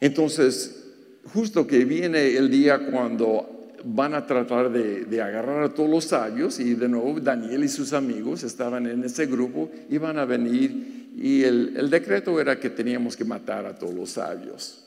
Entonces, 0.00 0.84
justo 1.32 1.66
que 1.66 1.84
viene 1.84 2.36
el 2.36 2.50
día 2.50 2.78
cuando 2.90 3.56
van 3.84 4.14
a 4.14 4.26
tratar 4.26 4.70
de, 4.70 5.22
agarrar 5.22 5.62
a 5.62 5.74
todos 5.74 5.88
los 5.88 6.04
sabios 6.04 6.58
y 6.58 6.74
de 6.74 6.88
nuevo 6.88 7.20
Daniel 7.20 7.64
y 7.64 7.68
sus 7.68 7.92
amigos 7.92 8.42
estaban 8.42 8.86
en 8.86 9.04
ese 9.04 9.26
grupo 9.26 9.70
y 9.88 9.98
van 9.98 10.18
a 10.18 10.24
venir 10.24 11.05
y 11.18 11.44
el, 11.44 11.88
decreto 11.88 12.38
era 12.38 12.60
que 12.60 12.68
teníamos 12.68 13.16
que 13.16 13.24
matar 13.24 13.64
a 13.64 13.74
todos 13.74 13.94
los 13.94 14.10
sabios. 14.10 14.82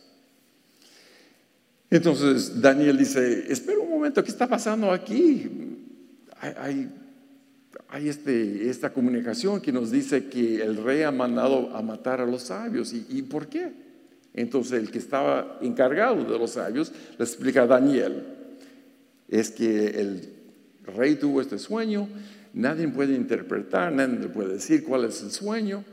Entonces 1.89 2.61
Daniel 2.61 2.99
dice, 2.99 3.51
espera 3.51 3.79
un 3.79 3.89
momento, 3.89 4.23
¿qué 4.23 4.29
está 4.29 4.47
pasando 4.47 4.91
aquí? 4.91 5.49
Hay, 6.39 8.07
este, 8.07 8.69
esta 8.69 8.93
comunicación 8.93 9.59
que 9.59 9.71
nos 9.71 9.89
dice 9.89 10.25
que 10.25 10.61
el 10.61 10.77
rey 10.77 11.01
ha 11.01 11.11
mandado 11.11 11.75
a 11.75 11.81
matar 11.81 12.21
a 12.21 12.27
los 12.27 12.43
sabios. 12.43 12.93
¿Y, 12.93 13.07
¿Y, 13.09 13.23
por 13.23 13.47
qué? 13.47 13.71
Entonces 14.35 14.73
el 14.73 14.91
que 14.91 14.99
estaba 14.99 15.57
encargado 15.61 16.23
de 16.23 16.37
los 16.37 16.51
sabios 16.51 16.91
le 17.17 17.25
explica 17.25 17.63
a 17.63 17.67
Daniel 17.67 18.23
es 19.27 19.49
que 19.49 19.87
el 19.87 20.29
rey 20.95 21.15
tuvo 21.15 21.41
este 21.41 21.57
sueño, 21.57 22.07
nadie 22.53 22.87
puede 22.87 23.15
interpretar, 23.15 23.91
nadie 23.91 24.27
puede 24.27 24.53
decir 24.53 24.83
cuál 24.83 25.05
es 25.05 25.23
el 25.23 25.31
sueño. 25.31 25.83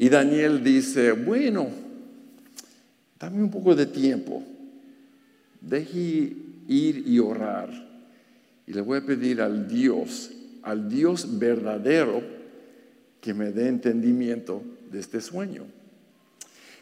Y 0.00 0.08
Daniel 0.08 0.62
dice, 0.62 1.10
bueno, 1.10 1.68
dame 3.18 3.42
un 3.42 3.50
poco 3.50 3.74
de 3.74 3.84
tiempo, 3.84 4.44
deje 5.60 6.36
ir 6.68 7.02
y 7.04 7.18
orar. 7.18 7.68
Y 8.64 8.74
le 8.74 8.80
voy 8.80 8.98
a 8.98 9.04
pedir 9.04 9.42
al 9.42 9.66
Dios, 9.66 10.30
al 10.62 10.88
Dios 10.88 11.38
verdadero, 11.40 12.22
que 13.20 13.34
me 13.34 13.50
dé 13.50 13.66
entendimiento 13.66 14.62
de 14.88 15.00
este 15.00 15.20
sueño. 15.20 15.64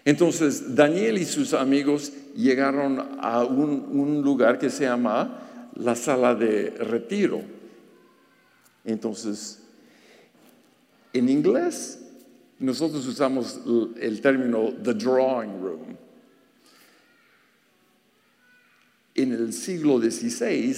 Entonces 0.05 0.75
Daniel 0.75 1.17
y 1.17 1.25
sus 1.25 1.55
amigos 1.55 2.13
llegaron 2.37 3.17
a 3.19 3.45
un, 3.45 3.89
un 3.99 4.21
lugar 4.21 4.59
que 4.59 4.69
se 4.69 4.85
llama 4.85 5.71
la 5.75 5.97
sala 5.97 6.35
de 6.35 6.69
retiro. 6.71 7.41
Entonces, 8.85 9.63
en 11.15 11.31
inglés 11.31 12.06
nosotros 12.59 13.07
usamos 13.07 13.61
el 14.01 14.21
término 14.21 14.73
the 14.83 14.95
drawing 14.95 15.61
room. 15.61 15.97
En 19.15 19.33
el 19.33 19.53
siglo 19.53 19.99
XVI 19.99 20.75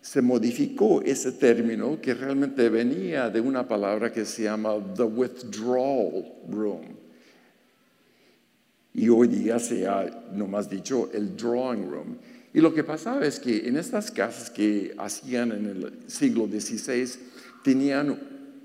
se 0.00 0.22
modificó 0.22 1.02
ese 1.02 1.32
término 1.32 2.00
que 2.00 2.14
realmente 2.14 2.68
venía 2.68 3.28
de 3.28 3.40
una 3.40 3.66
palabra 3.66 4.12
que 4.12 4.24
se 4.24 4.44
llama 4.44 4.74
the 4.94 5.02
withdrawal 5.02 6.24
room. 6.48 6.96
Y 8.94 9.08
hoy 9.08 9.28
día 9.28 9.58
se 9.58 9.86
ha 9.86 10.06
nomás 10.32 10.70
dicho 10.70 11.10
el 11.12 11.36
drawing 11.36 11.90
room. 11.90 12.16
Y 12.54 12.60
lo 12.60 12.72
que 12.72 12.84
pasaba 12.84 13.26
es 13.26 13.38
que 13.38 13.68
en 13.68 13.76
estas 13.76 14.10
casas 14.10 14.48
que 14.48 14.94
hacían 14.96 15.52
en 15.52 15.66
el 15.66 15.92
siglo 16.06 16.46
XVI, 16.46 17.06
tenían 17.62 18.18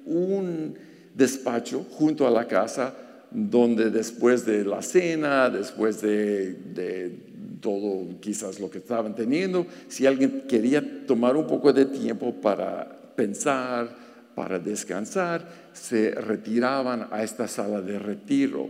un 0.05 0.77
despacho 1.13 1.85
junto 1.91 2.27
a 2.27 2.31
la 2.31 2.47
casa 2.47 2.93
donde 3.31 3.89
después 3.89 4.45
de 4.45 4.65
la 4.65 4.81
cena, 4.81 5.49
después 5.49 6.01
de, 6.01 7.31
todo 7.61 8.19
quizás 8.19 8.59
lo 8.59 8.69
que 8.69 8.79
estaban 8.79 9.15
teniendo, 9.15 9.67
si 9.87 10.05
alguien 10.05 10.45
quería 10.47 11.05
tomar 11.05 11.35
un 11.35 11.47
poco 11.47 11.71
de 11.71 11.85
tiempo 11.85 12.33
para 12.33 13.13
pensar, 13.15 13.89
para 14.35 14.59
descansar, 14.59 15.47
se 15.73 16.11
retiraban 16.11 17.07
a 17.11 17.23
esta 17.23 17.47
sala 17.47 17.81
de 17.81 17.99
retiro. 17.99 18.67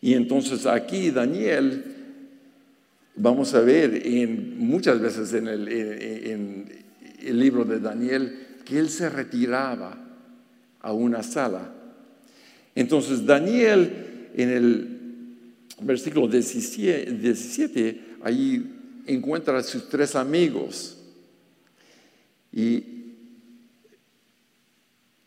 Y 0.00 0.14
entonces 0.14 0.66
aquí 0.66 1.10
Daniel 1.10 2.04
Vamos 3.16 3.54
a 3.54 3.60
ver 3.60 4.06
en, 4.06 4.58
muchas 4.58 5.00
veces 5.00 5.32
en 5.34 5.46
el, 5.46 5.68
en 5.68 6.84
el 7.22 7.38
libro 7.38 7.64
de 7.64 7.78
Daniel 7.78 8.38
que 8.64 8.78
él 8.78 8.88
se 8.88 9.08
retiraba 9.08 10.03
a 10.84 10.92
una 10.92 11.22
sala. 11.22 11.72
Entonces 12.74 13.24
Daniel 13.24 14.28
en 14.34 14.50
el 14.50 14.88
versículo 15.80 16.28
17, 16.28 17.12
17 17.12 18.00
ahí 18.22 19.02
encuentra 19.06 19.58
a 19.58 19.62
sus 19.62 19.88
tres 19.88 20.14
amigos 20.14 20.98
y 22.52 22.84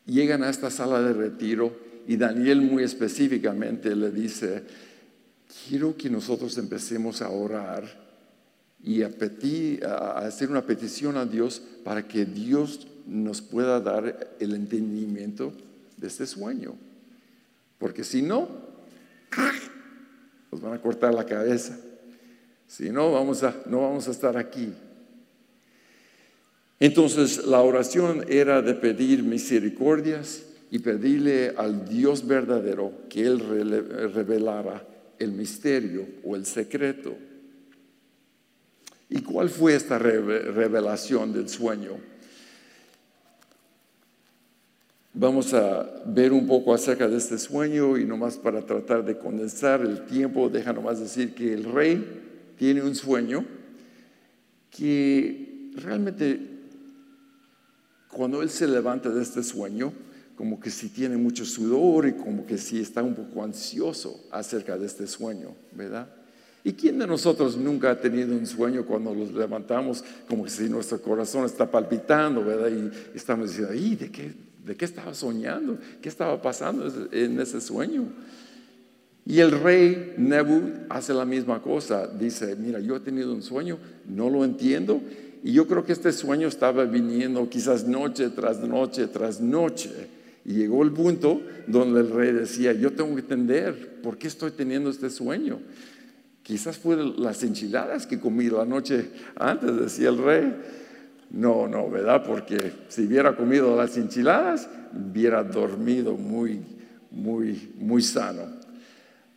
llegan 0.06 0.44
a 0.44 0.50
esta 0.50 0.70
sala 0.70 1.02
de 1.02 1.14
retiro 1.14 1.76
y 2.08 2.16
Daniel 2.18 2.62
muy 2.62 2.84
específicamente 2.84 3.96
le 3.96 4.12
dice, 4.12 4.64
quiero 5.68 5.98
que 5.98 6.10
nosotros 6.10 6.58
empecemos 6.58 7.22
a 7.22 7.30
orar 7.30 8.08
y 8.82 9.02
a, 9.02 9.10
a 9.84 10.20
hacer 10.20 10.50
una 10.50 10.66
petición 10.66 11.18
a 11.18 11.26
Dios 11.26 11.62
para 11.84 12.08
que 12.08 12.26
Dios 12.26 12.88
nos 13.08 13.42
pueda 13.42 13.80
dar 13.80 14.36
el 14.40 14.54
entendimiento 14.54 15.54
de 15.98 16.08
este 16.08 16.28
sueño. 16.28 16.76
Porque 17.80 18.04
si 18.04 18.22
no, 18.22 18.48
nos 20.52 20.62
van 20.62 20.74
a 20.74 20.82
cortar 20.82 21.14
la 21.14 21.26
cabeza. 21.26 21.78
Si 22.68 22.90
no, 22.90 23.12
vamos 23.12 23.44
a, 23.44 23.56
no 23.68 23.82
vamos 23.82 24.08
a 24.08 24.12
estar 24.12 24.38
aquí. 24.38 24.74
Entonces 26.80 27.46
la 27.46 27.62
oración 27.62 28.26
era 28.28 28.62
de 28.62 28.76
pedir 28.76 29.24
misericordias 29.24 30.44
y 30.70 30.80
pedirle 30.80 31.54
al 31.58 31.88
Dios 31.88 32.28
verdadero 32.28 32.92
que 33.10 33.26
Él 33.26 33.40
revelara 34.14 34.86
el 35.18 35.32
misterio 35.32 36.06
o 36.24 36.36
el 36.36 36.46
secreto. 36.46 37.16
¿Y 39.10 39.22
cuál 39.22 39.50
fue 39.50 39.76
esta 39.76 39.98
revelación 39.98 41.32
del 41.32 41.48
sueño? 41.48 41.94
Vamos 45.20 45.52
a 45.56 46.04
ver 46.06 46.32
un 46.32 46.46
poco 46.46 46.76
acerca 46.76 47.08
de 47.08 47.18
este 47.18 47.40
sueño 47.40 47.98
y 47.98 48.06
nomás 48.06 48.38
para 48.38 48.64
tratar 48.64 49.04
de 49.04 49.18
condensar 49.18 49.82
el 49.82 50.06
tiempo, 50.06 50.48
deja 50.48 50.72
nomás 50.72 51.00
decir 51.00 51.34
que 51.34 51.56
el 51.56 51.64
rey 51.64 52.54
tiene 52.56 52.84
un 52.84 52.94
sueño 52.94 53.44
que 54.70 55.72
realmente 55.74 56.40
cuando 58.10 58.44
él 58.44 58.52
se 58.52 58.68
levanta 58.68 59.10
de 59.10 59.24
este 59.24 59.42
sueño, 59.42 59.92
como 60.36 60.60
que 60.60 60.70
si 60.70 60.90
tiene 60.90 61.18
mucho 61.18 61.46
sudor 61.46 62.08
y 62.08 62.14
como 62.14 62.46
que 62.46 62.60
si 62.60 62.80
está 62.80 63.02
un 63.02 63.16
poco 63.16 63.44
ansioso 63.44 64.24
acerca 64.30 64.78
de 64.78 64.86
este 64.86 65.08
sueño, 65.08 65.56
¿verdad? 65.72 66.08
¿Y 66.64 66.74
quién 66.74 67.00
de 67.00 67.08
nosotros 67.08 67.58
nunca 67.58 67.90
ha 67.90 68.00
tenido 68.00 68.36
un 68.36 68.46
sueño 68.46 68.86
cuando 68.86 69.16
los 69.16 69.34
levantamos 69.34 70.04
como 70.30 70.44
que 70.44 70.52
si 70.52 70.70
nuestro 70.70 71.02
corazón 71.02 71.44
está 71.44 71.66
palpitando, 71.72 72.46
¿verdad? 72.46 72.70
Y 72.70 73.18
estamos 73.18 73.50
diciendo, 73.50 73.74
¿y 73.74 73.96
de 73.96 74.12
qué, 74.12 74.47
de 74.68 74.76
qué 74.76 74.86
estaba 74.86 75.14
soñando? 75.14 75.78
¿Qué 76.02 76.10
estaba 76.10 76.42
pasando 76.42 76.92
en 77.12 77.40
ese 77.40 77.62
sueño? 77.62 78.04
Y 79.26 79.40
el 79.40 79.52
rey 79.52 80.14
Nebu 80.18 80.72
hace 80.90 81.14
la 81.14 81.26
misma 81.26 81.62
cosa. 81.62 82.08
Dice, 82.08 82.56
mira, 82.56 82.80
yo 82.80 82.98
he 82.98 83.00
tenido 83.00 83.34
un 83.34 83.42
sueño, 83.42 83.78
no 84.08 84.30
lo 84.30 84.44
entiendo. 84.44 85.02
Y 85.44 85.54
yo 85.54 85.68
creo 85.68 85.86
que 85.86 85.94
este 85.94 86.12
sueño 86.12 86.48
estaba 86.48 86.84
viniendo 86.84 87.50
quizás 87.50 87.88
noche 87.88 88.30
tras 88.30 88.60
noche 88.60 89.08
tras 89.08 89.40
noche. 89.40 89.90
Y 90.46 90.54
llegó 90.54 90.84
el 90.84 90.92
punto 90.92 91.42
donde 91.66 92.02
el 92.02 92.10
rey 92.10 92.34
decía, 92.34 92.74
yo 92.74 92.92
tengo 92.92 93.16
que 93.16 93.22
entender 93.22 94.02
por 94.02 94.18
qué 94.18 94.28
estoy 94.28 94.52
teniendo 94.52 94.90
este 94.90 95.10
sueño. 95.10 95.60
Quizás 96.44 96.78
fue 96.78 96.96
las 97.18 97.44
enchiladas 97.44 98.08
que 98.08 98.20
comí 98.20 98.50
la 98.50 98.66
noche 98.66 99.10
antes, 99.36 99.76
decía 99.78 100.10
el 100.10 100.18
rey. 100.18 100.54
No, 101.30 101.68
no, 101.68 101.90
¿verdad? 101.90 102.24
Porque 102.26 102.72
si 102.88 103.06
hubiera 103.06 103.36
comido 103.36 103.76
las 103.76 103.98
enchiladas, 103.98 104.70
hubiera 104.94 105.44
dormido 105.44 106.14
muy, 106.14 106.62
muy, 107.12 107.74
muy 107.78 108.02
sano. 108.02 108.44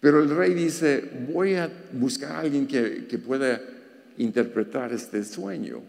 Pero 0.00 0.22
el 0.22 0.30
rey 0.30 0.54
dice, 0.54 1.02
voy 1.32 1.54
a 1.54 1.70
buscar 1.92 2.32
a 2.32 2.40
alguien 2.40 2.66
que, 2.66 3.06
que 3.06 3.18
pueda 3.18 3.60
interpretar 4.18 4.92
este 4.92 5.24
sueño. 5.24 5.80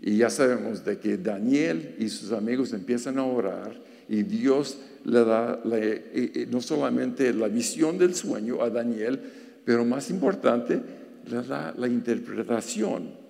Y 0.00 0.18
ya 0.18 0.30
sabemos 0.30 0.84
de 0.84 0.98
que 0.98 1.16
Daniel 1.16 1.96
y 1.98 2.08
sus 2.08 2.32
amigos 2.32 2.72
empiezan 2.72 3.18
a 3.18 3.24
orar 3.24 3.72
y 4.08 4.22
Dios 4.22 4.78
le 5.04 5.24
da 5.24 5.60
no 6.50 6.60
solamente 6.60 7.32
la 7.32 7.48
visión 7.48 7.96
del 7.96 8.14
sueño 8.14 8.62
a 8.62 8.70
Daniel, 8.70 9.20
pero 9.64 9.84
más 9.84 10.10
importante, 10.10 10.80
le 11.28 11.42
da 11.42 11.74
la 11.76 11.88
interpretación. 11.88 13.25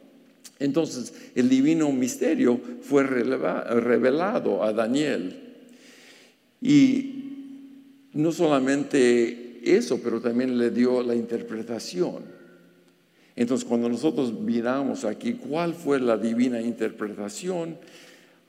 Entonces, 0.58 1.12
el 1.34 1.48
divino 1.48 1.92
misterio 1.92 2.60
fue 2.80 3.02
revelado 3.04 4.62
a 4.62 4.72
Daniel. 4.72 5.42
Y 6.62 7.26
no 8.14 8.32
solamente 8.32 9.60
eso, 9.64 10.00
pero 10.02 10.20
también 10.20 10.56
le 10.56 10.70
dio 10.70 11.02
la 11.02 11.14
interpretación. 11.14 12.36
Entonces, 13.34 13.68
cuando 13.68 13.88
nosotros 13.88 14.32
miramos 14.32 15.04
aquí 15.04 15.34
cuál 15.34 15.74
fue 15.74 16.00
la 16.00 16.16
divina 16.16 16.60
interpretación, 16.60 17.76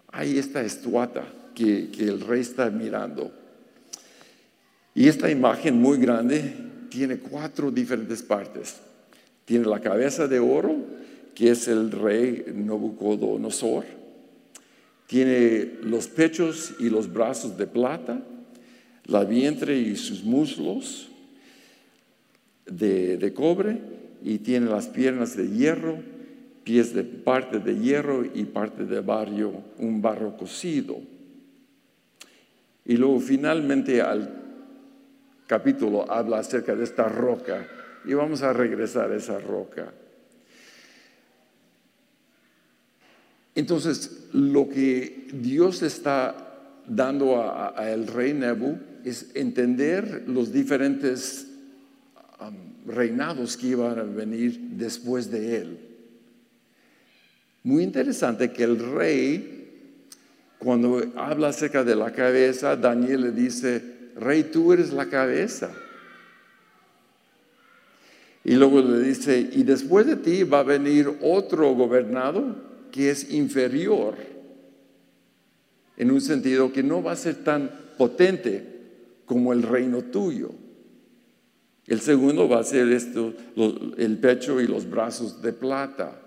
hay 0.10 0.38
esta 0.38 0.62
estuata 0.62 1.26
que, 1.54 1.90
que 1.90 2.06
el 2.06 2.22
rey 2.22 2.40
está 2.40 2.70
mirando. 2.70 3.32
Y 4.96 5.10
esta 5.10 5.30
imagen 5.30 5.80
muy 5.80 5.98
grande 5.98 6.56
tiene 6.90 7.18
cuatro 7.18 7.70
diferentes 7.70 8.24
partes. 8.24 8.78
Tiene 9.44 9.66
la 9.66 9.82
cabeza 9.82 10.28
de 10.28 10.40
oro, 10.40 10.76
que 11.38 11.52
es 11.52 11.68
el 11.68 11.92
rey 11.92 12.46
Nabucodonosor. 12.52 13.86
Tiene 15.06 15.74
los 15.84 16.08
pechos 16.08 16.74
y 16.80 16.90
los 16.90 17.14
brazos 17.14 17.56
de 17.60 17.68
plata 17.68 18.24
la 19.06 19.24
vientre 19.24 19.78
y 19.78 19.96
sus 19.98 20.24
muslos 20.24 21.10
de, 22.66 23.32
cobre 23.36 23.78
y 24.24 24.40
tiene 24.40 24.66
las 24.66 24.88
piernas 24.88 25.38
de 25.38 25.48
hierro, 25.52 26.00
pies 26.64 26.96
de 26.96 27.04
parte 27.04 27.60
de 27.60 27.78
hierro 27.78 28.26
y 28.26 28.46
parte 28.46 28.86
de 28.86 29.00
barrio, 29.02 29.54
un 29.78 30.02
barro 30.02 30.36
cocido. 30.38 30.98
Y 32.84 32.98
luego 32.98 33.20
finalmente 33.20 34.02
al 34.02 34.44
capítulo 35.46 36.12
habla 36.12 36.40
acerca 36.40 36.76
de 36.76 36.84
esta 36.84 37.08
roca 37.08 37.68
y 38.06 38.16
vamos 38.16 38.42
a 38.42 38.54
regresar 38.54 39.12
a 39.12 39.18
esa 39.18 39.38
roca. 39.38 39.94
Entonces, 43.58 44.12
lo 44.34 44.70
que 44.70 45.30
Dios 45.34 45.82
está 45.82 46.84
dando 46.88 47.42
a, 47.42 47.74
rey 48.06 48.32
Nebu 48.32 48.78
es 49.04 49.32
entender 49.34 50.26
los 50.28 50.54
diferentes 50.54 51.48
um, 52.40 52.54
reinados 52.86 53.58
que 53.58 53.70
iban 53.70 53.98
a 53.98 54.04
venir 54.04 54.60
después 54.74 55.32
de 55.32 55.58
él. 55.58 55.80
Muy 57.64 57.82
interesante 57.82 58.52
que 58.52 58.64
el 58.64 58.78
rey, 58.78 59.90
cuando 60.60 61.02
habla 61.16 61.48
acerca 61.48 61.84
de 61.84 61.96
la 61.96 62.12
cabeza, 62.12 62.76
Daniel 62.76 63.22
le 63.22 63.32
dice, 63.32 63.82
rey, 64.18 64.44
tú 64.44 64.72
eres 64.72 64.94
la 64.94 65.08
cabeza. 65.08 65.72
Y 68.44 68.54
luego 68.54 68.84
le 68.84 69.00
dice, 69.00 69.50
y 69.52 69.64
después 69.64 70.06
de 70.06 70.16
ti 70.16 70.44
va 70.44 70.60
a 70.60 70.64
venir 70.64 71.12
otro 71.24 71.74
gobernado 71.74 72.67
que 72.98 73.12
es 73.12 73.32
inferior 73.32 74.16
en 75.98 76.10
un 76.10 76.20
sentido 76.20 76.74
que 76.74 76.82
no 76.82 77.04
va 77.04 77.12
a 77.12 77.16
ser 77.16 77.44
tan 77.44 77.70
potente 77.96 78.64
como 79.24 79.54
el 79.54 79.62
reino 79.62 80.02
tuyo. 80.06 80.50
El 81.86 82.02
segundo 82.02 82.50
va 82.50 82.60
a 82.60 82.64
ser 82.64 82.92
esto, 82.92 83.36
el 83.98 84.18
pecho 84.18 84.60
y 84.60 84.66
los 84.66 84.90
brazos 84.90 85.44
de 85.44 85.54
plata. 85.54 86.20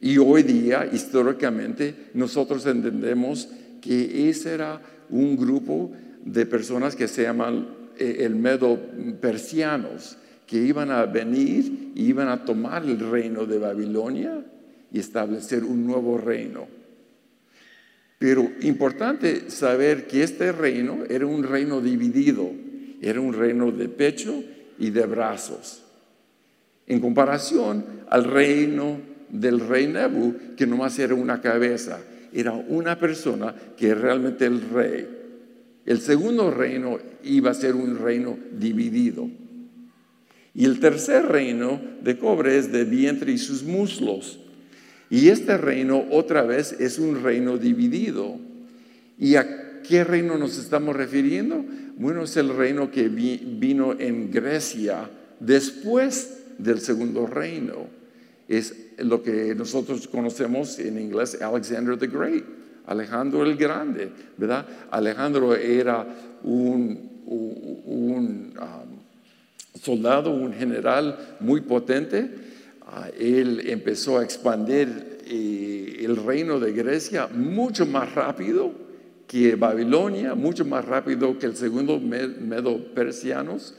Y 0.00 0.16
hoy 0.16 0.42
día, 0.42 0.88
históricamente, 0.90 2.08
nosotros 2.14 2.64
entendemos 2.64 3.46
que 3.82 4.30
ese 4.30 4.54
era 4.54 4.80
un 5.10 5.36
grupo 5.36 5.92
de 6.24 6.46
personas 6.46 6.96
que 6.96 7.08
se 7.08 7.24
llaman 7.24 7.68
eh, 7.98 8.16
el 8.20 8.36
medo 8.36 8.80
persianos, 9.20 10.16
que 10.46 10.56
iban 10.56 10.90
a 10.90 11.04
venir 11.04 11.92
iban 11.94 12.28
a 12.28 12.42
tomar 12.42 12.84
el 12.84 12.98
reino 12.98 13.44
de 13.44 13.58
Babilonia 13.58 14.42
y 14.92 15.00
establecer 15.00 15.64
un 15.64 15.86
nuevo 15.86 16.18
reino. 16.18 16.66
Pero 18.18 18.52
importante 18.60 19.50
saber 19.50 20.06
que 20.06 20.22
este 20.22 20.52
reino 20.52 20.98
era 21.08 21.26
un 21.26 21.42
reino 21.42 21.80
dividido, 21.80 22.50
era 23.00 23.20
un 23.20 23.32
reino 23.32 23.72
de 23.72 23.88
pecho 23.88 24.44
y 24.78 24.90
de 24.90 25.06
brazos. 25.06 25.82
En 26.86 27.00
comparación 27.00 27.84
al 28.08 28.24
reino 28.24 29.00
del 29.28 29.60
rey 29.60 29.88
Nebu, 29.88 30.54
que 30.56 30.66
nomás 30.66 30.98
era 30.98 31.14
una 31.14 31.40
cabeza, 31.40 32.00
era 32.32 32.52
una 32.52 32.98
persona 32.98 33.54
que 33.76 33.88
era 33.88 34.00
realmente 34.02 34.46
el 34.46 34.60
rey. 34.70 35.08
El 35.84 36.00
segundo 36.00 36.50
reino 36.50 36.98
iba 37.24 37.50
a 37.50 37.54
ser 37.54 37.74
un 37.74 37.98
reino 37.98 38.38
dividido. 38.52 39.28
Y 40.54 40.64
el 40.64 40.80
tercer 40.80 41.26
reino 41.26 41.80
de 42.02 42.18
cobre 42.18 42.58
es 42.58 42.70
de 42.70 42.84
vientre 42.84 43.32
y 43.32 43.38
sus 43.38 43.64
muslos. 43.64 44.38
Y 45.12 45.28
este 45.28 45.58
reino 45.58 46.06
otra 46.10 46.40
vez 46.40 46.72
es 46.80 46.98
un 46.98 47.22
reino 47.22 47.58
dividido. 47.58 48.38
¿Y 49.18 49.34
a 49.36 49.82
qué 49.82 50.04
reino 50.04 50.38
nos 50.38 50.56
estamos 50.56 50.96
refiriendo? 50.96 51.62
Bueno, 51.98 52.22
es 52.22 52.34
el 52.38 52.48
reino 52.48 52.90
que 52.90 53.10
vino 53.10 53.92
en 53.98 54.30
Grecia 54.30 55.10
después 55.38 56.38
del 56.56 56.80
segundo 56.80 57.26
reino. 57.26 57.88
Es 58.48 58.74
lo 59.00 59.22
que 59.22 59.54
nosotros 59.54 60.08
conocemos 60.08 60.78
en 60.78 60.98
inglés 60.98 61.36
Alexander 61.42 61.98
the 61.98 62.06
Great, 62.06 62.44
Alejandro 62.86 63.44
el 63.44 63.58
Grande, 63.58 64.10
¿verdad? 64.38 64.66
Alejandro 64.90 65.54
era 65.54 66.06
un, 66.42 67.10
un, 67.26 68.54
soldado, 69.78 70.30
un 70.30 70.54
general 70.54 71.36
muy 71.40 71.60
potente. 71.60 72.51
Ah, 72.94 73.08
él 73.18 73.70
empezó 73.70 74.18
a 74.18 74.22
expandir 74.22 75.20
eh, 75.24 75.96
el 76.00 76.14
reino 76.14 76.60
de 76.60 76.72
Grecia 76.72 77.26
mucho 77.26 77.86
más 77.86 78.14
rápido 78.14 78.70
que 79.26 79.54
Babilonia, 79.54 80.34
mucho 80.34 80.66
más 80.66 80.84
rápido 80.84 81.38
que 81.38 81.46
el 81.46 81.56
segundo 81.56 81.98
medo 81.98 82.92
persianos. 82.94 83.74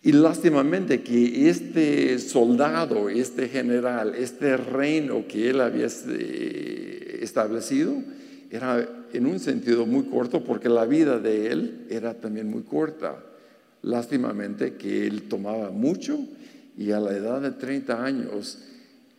Y 0.00 0.12
lástimamente 0.12 1.02
que 1.02 1.50
este 1.50 2.18
soldado, 2.20 3.10
este 3.10 3.48
general, 3.48 4.14
este 4.14 4.56
reino 4.56 5.26
que 5.28 5.50
él 5.50 5.60
había 5.60 5.88
eh, 6.08 7.18
establecido, 7.20 8.02
era 8.50 8.88
en 9.12 9.26
un 9.26 9.38
sentido 9.38 9.84
muy 9.84 10.04
corto 10.04 10.42
porque 10.42 10.70
la 10.70 10.86
vida 10.86 11.18
de 11.18 11.48
él 11.48 11.86
era 11.90 12.14
también 12.14 12.48
muy 12.48 12.62
corta. 12.62 13.22
Lástimamente 13.82 14.76
que 14.76 15.06
él 15.06 15.24
tomaba 15.24 15.70
mucho 15.70 16.18
y 16.76 16.90
a 16.92 17.00
la 17.00 17.12
edad 17.12 17.40
de 17.40 17.50
30 17.52 18.04
años 18.04 18.58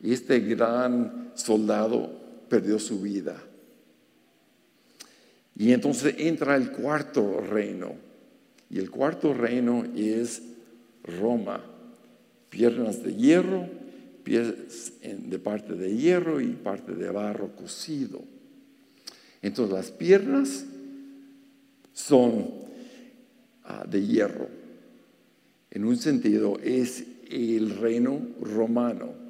este 0.02 0.39
gran 0.39 1.32
soldado 1.36 2.12
perdió 2.50 2.78
su 2.78 3.00
vida. 3.02 3.42
Y 5.56 5.72
entonces 5.72 6.16
entra 6.18 6.56
el 6.56 6.72
cuarto 6.72 7.39
reino. 7.39 7.96
Y 8.70 8.80
el 8.80 8.89
cuarto 8.89 9.34
reino 9.34 9.86
es 9.96 10.42
Roma. 11.04 11.63
Piernas 12.50 13.04
de 13.04 13.16
hierro, 13.16 13.68
pies 14.24 14.94
de 15.02 15.39
parte 15.39 15.74
de 15.74 15.96
hierro 15.96 16.42
y 16.42 16.50
parte 16.50 16.94
de 16.94 17.10
barro 17.10 17.56
cocido. 17.56 18.22
Entonces 19.42 19.74
las 19.74 19.92
piernas 19.92 20.66
son 21.94 22.50
ah, 23.63 23.86
de 23.88 24.06
hierro. 24.06 24.48
En 25.72 25.86
un 25.86 25.98
sentido 25.98 26.60
es 26.63 27.06
el 27.34 27.78
reino 27.78 28.19
romano. 28.41 29.24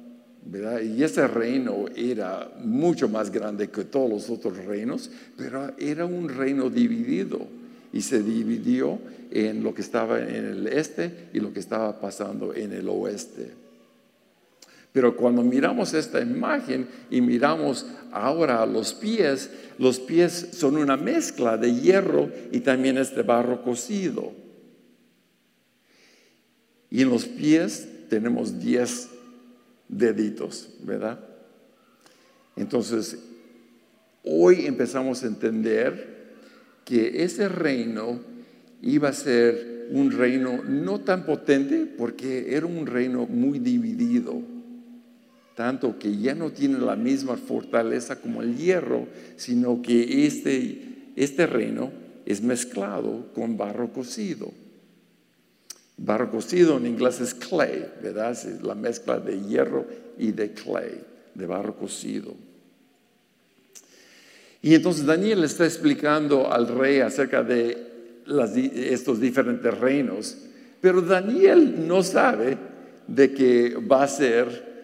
Y 0.82 1.02
ese 1.02 1.26
reino 1.26 1.86
era 1.96 2.52
mucho 2.62 3.08
más 3.08 3.30
grande 3.30 3.70
que 3.70 3.84
todos 3.84 4.10
los 4.10 4.30
otros 4.30 4.64
reinos, 4.66 5.10
pero 5.36 5.72
era 5.78 6.04
un 6.04 6.28
reino 6.28 6.68
dividido 6.68 7.46
y 7.92 8.02
se 8.02 8.22
dividió 8.22 8.98
en 9.30 9.62
lo 9.62 9.72
que 9.72 9.80
estaba 9.80 10.20
en 10.20 10.44
el 10.44 10.66
este 10.66 11.28
y 11.32 11.40
lo 11.40 11.52
que 11.52 11.60
estaba 11.60 11.98
pasando 11.98 12.52
en 12.54 12.72
el 12.72 12.88
oeste. 12.88 13.64
Pero 14.92 15.16
cuando 15.16 15.42
miramos 15.42 15.94
esta 15.94 16.20
imagen 16.20 16.86
y 17.10 17.20
miramos 17.20 17.86
ahora 18.12 18.64
los 18.66 18.94
pies, 18.94 19.50
los 19.78 19.98
pies 19.98 20.50
son 20.52 20.76
una 20.76 20.96
mezcla 20.96 21.56
de 21.56 21.74
hierro 21.74 22.30
y 22.52 22.60
también 22.60 22.98
este 22.98 23.22
barro 23.22 23.62
cocido. 23.62 24.32
Y 26.90 27.02
en 27.02 27.08
los 27.08 27.24
pies 27.24 27.88
tenemos 28.08 28.58
10 28.58 29.08
deditos, 29.88 30.70
¿verdad? 30.82 31.20
Entonces, 32.56 33.18
hoy 34.22 34.66
empezamos 34.66 35.22
a 35.22 35.26
entender 35.26 36.14
que 36.84 37.24
ese 37.24 37.48
reino 37.48 38.20
iba 38.82 39.08
a 39.08 39.12
ser 39.12 39.88
un 39.90 40.10
reino 40.10 40.62
no 40.62 41.00
tan 41.00 41.24
potente 41.24 41.86
porque 41.86 42.54
era 42.54 42.66
un 42.66 42.86
reino 42.86 43.26
muy 43.26 43.58
dividido, 43.58 44.40
tanto 45.54 45.98
que 45.98 46.16
ya 46.16 46.34
no 46.34 46.50
tiene 46.50 46.78
la 46.78 46.96
misma 46.96 47.36
fortaleza 47.36 48.20
como 48.20 48.42
el 48.42 48.56
hierro, 48.56 49.06
sino 49.36 49.82
que 49.82 50.26
este, 50.26 51.10
este 51.16 51.46
reino 51.46 51.90
es 52.26 52.42
mezclado 52.42 53.32
con 53.34 53.56
barro 53.56 53.92
cocido. 53.92 54.52
Barro 55.96 56.30
cocido 56.30 56.76
en 56.76 56.86
inglés 56.86 57.20
es 57.20 57.34
clay, 57.34 57.86
¿verdad? 58.02 58.32
Es 58.32 58.62
la 58.62 58.74
mezcla 58.74 59.20
de 59.20 59.40
hierro 59.40 59.86
y 60.18 60.32
de 60.32 60.52
clay, 60.52 61.00
de 61.34 61.46
barro 61.46 61.76
cocido. 61.76 62.34
Y 64.60 64.74
entonces 64.74 65.06
Daniel 65.06 65.44
está 65.44 65.64
explicando 65.64 66.50
al 66.50 66.66
rey 66.68 67.00
acerca 67.00 67.42
de 67.42 67.92
estos 68.74 69.20
diferentes 69.20 69.78
reinos, 69.78 70.38
pero 70.80 71.00
Daniel 71.02 71.86
no 71.86 72.02
sabe 72.02 72.56
de 73.06 73.32
que 73.32 73.76
va 73.76 74.02
a 74.02 74.08
ser 74.08 74.74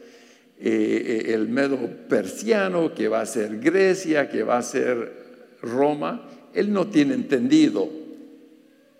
eh, 0.58 1.32
el 1.34 1.48
medo 1.48 1.78
persiano, 2.08 2.94
que 2.94 3.08
va 3.08 3.22
a 3.22 3.26
ser 3.26 3.58
Grecia, 3.58 4.28
que 4.28 4.42
va 4.42 4.58
a 4.58 4.62
ser 4.62 5.56
Roma. 5.62 6.28
Él 6.52 6.72
no 6.72 6.88
tiene 6.88 7.14
entendido 7.14 7.99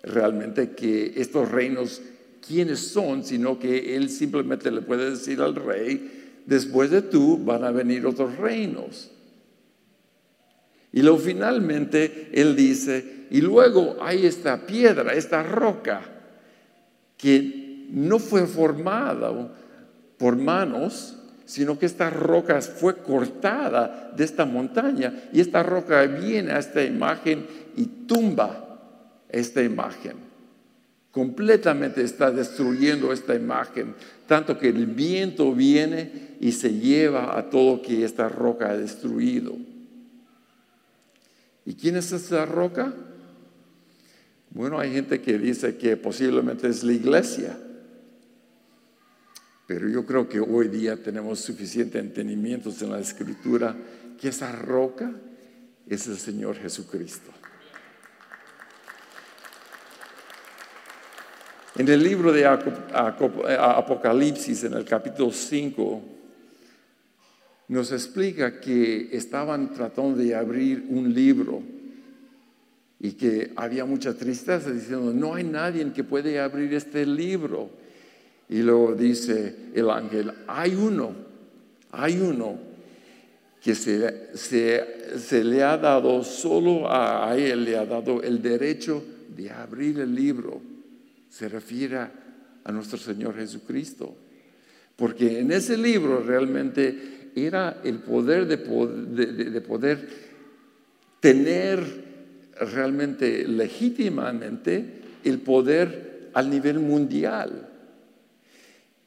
realmente 0.03 0.71
que 0.71 1.13
estos 1.15 1.49
reinos 1.49 2.01
quiénes 2.45 2.79
son, 2.79 3.23
sino 3.23 3.59
que 3.59 3.95
él 3.95 4.09
simplemente 4.09 4.71
le 4.71 4.81
puede 4.81 5.11
decir 5.11 5.41
al 5.41 5.55
rey, 5.55 6.41
después 6.45 6.89
de 6.89 7.03
tú 7.03 7.37
van 7.43 7.63
a 7.63 7.71
venir 7.71 8.05
otros 8.05 8.35
reinos. 8.37 9.11
Y 10.91 11.01
luego 11.01 11.19
finalmente 11.19 12.29
él 12.33 12.55
dice, 12.55 13.27
y 13.29 13.41
luego 13.41 13.97
hay 14.01 14.25
esta 14.25 14.65
piedra, 14.65 15.13
esta 15.13 15.43
roca, 15.43 16.01
que 17.17 17.87
no 17.91 18.19
fue 18.19 18.47
formada 18.47 19.31
por 20.17 20.35
manos, 20.35 21.17
sino 21.45 21.77
que 21.77 21.85
esta 21.85 22.09
roca 22.09 22.61
fue 22.61 22.97
cortada 22.97 24.11
de 24.15 24.23
esta 24.23 24.45
montaña 24.45 25.13
y 25.31 25.39
esta 25.39 25.63
roca 25.63 26.01
viene 26.05 26.51
a 26.51 26.59
esta 26.59 26.83
imagen 26.83 27.45
y 27.75 27.85
tumba 28.07 28.70
esta 29.31 29.63
imagen. 29.63 30.15
Completamente 31.11 32.03
está 32.03 32.31
destruyendo 32.31 33.11
esta 33.11 33.35
imagen, 33.35 33.95
tanto 34.27 34.57
que 34.57 34.69
el 34.69 34.85
viento 34.85 35.53
viene 35.53 36.37
y 36.39 36.53
se 36.53 36.73
lleva 36.73 37.37
a 37.37 37.49
todo 37.49 37.81
que 37.81 38.05
esta 38.05 38.29
roca 38.29 38.69
ha 38.69 38.77
destruido. 38.77 39.57
¿Y 41.65 41.75
quién 41.75 41.97
es 41.97 42.11
esta 42.11 42.45
roca? 42.45 42.93
Bueno, 44.51 44.79
hay 44.79 44.91
gente 44.91 45.21
que 45.21 45.37
dice 45.37 45.77
que 45.77 45.97
posiblemente 45.97 46.67
es 46.67 46.83
la 46.83 46.93
iglesia, 46.93 47.57
pero 49.67 49.87
yo 49.87 50.05
creo 50.05 50.27
que 50.27 50.39
hoy 50.39 50.67
día 50.67 51.01
tenemos 51.01 51.39
suficiente 51.39 51.99
entendimiento 51.99 52.73
en 52.81 52.91
la 52.91 52.99
escritura 52.99 53.75
que 54.19 54.29
esa 54.29 54.51
roca 54.51 55.11
es 55.87 56.07
el 56.07 56.17
Señor 56.17 56.55
Jesucristo. 56.55 57.31
En 61.77 61.87
el 61.87 62.03
libro 62.03 62.33
de 62.33 62.45
Apocalipsis, 62.45 64.65
en 64.65 64.73
el 64.73 64.83
capítulo 64.83 65.31
5, 65.31 66.01
nos 67.69 67.93
explica 67.93 68.59
que 68.59 69.07
estaban 69.13 69.73
tratando 69.73 70.17
de 70.17 70.35
abrir 70.35 70.85
un 70.89 71.13
libro 71.13 71.63
y 72.99 73.13
que 73.13 73.53
había 73.55 73.85
mucha 73.85 74.13
tristeza 74.13 74.69
diciendo, 74.69 75.13
no 75.13 75.33
hay 75.33 75.45
nadie 75.45 75.89
que 75.93 76.03
puede 76.03 76.41
abrir 76.41 76.73
este 76.73 77.05
libro. 77.05 77.69
Y 78.49 78.63
luego 78.63 78.93
dice 78.93 79.55
el 79.73 79.89
ángel, 79.89 80.29
hay 80.47 80.75
uno, 80.75 81.15
hay 81.91 82.19
uno 82.19 82.59
que 83.63 83.75
se, 83.75 84.35
se 84.35 85.43
le 85.45 85.63
ha 85.63 85.77
dado, 85.77 86.21
solo 86.25 86.91
a 86.91 87.33
él 87.37 87.63
le 87.63 87.77
ha 87.77 87.85
dado 87.85 88.21
el 88.21 88.41
derecho 88.41 89.01
de 89.37 89.49
abrir 89.49 90.01
el 90.01 90.13
libro 90.13 90.70
se 91.31 91.47
refiere 91.47 91.97
a 92.63 92.71
nuestro 92.73 92.97
Señor 92.97 93.35
Jesucristo. 93.35 94.15
Porque 94.97 95.39
en 95.39 95.51
ese 95.53 95.77
libro 95.77 96.21
realmente 96.21 97.31
era 97.33 97.79
el 97.85 97.99
poder 97.99 98.45
de 98.45 99.61
poder, 99.61 100.09
tener 101.21 101.79
realmente 102.59 103.47
legítimamente 103.47 104.85
el 105.23 105.39
poder 105.39 106.29
al 106.33 106.49
nivel 106.49 106.79
mundial. 106.79 107.69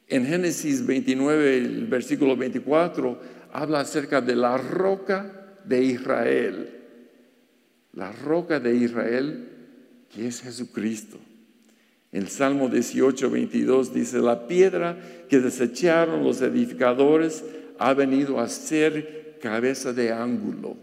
En 0.07 0.25
Génesis 0.25 0.83
29, 0.83 1.57
el 1.57 1.85
versículo 1.85 2.35
24, 2.35 3.21
habla 3.53 3.81
acerca 3.81 4.19
de 4.19 4.35
la 4.35 4.57
roca 4.57 5.59
de 5.63 5.83
Israel. 5.83 6.69
La 7.93 8.11
roca 8.11 8.59
de 8.59 8.75
Israel 8.75 9.49
que 10.09 10.27
es 10.27 10.41
Jesucristo. 10.41 11.19
El 12.15 12.29
Salmo 12.29 12.69
18, 12.69 13.29
22 13.29 13.93
dice, 13.93 14.19
la 14.19 14.47
piedra 14.47 14.97
que 15.27 15.41
desecharon 15.41 16.23
los 16.23 16.39
edificadores 16.39 17.43
ha 17.77 17.93
venido 17.93 18.39
a 18.39 18.47
ser 18.47 19.35
cabeza 19.41 19.91
de 19.91 20.13
ángulo. 20.13 20.77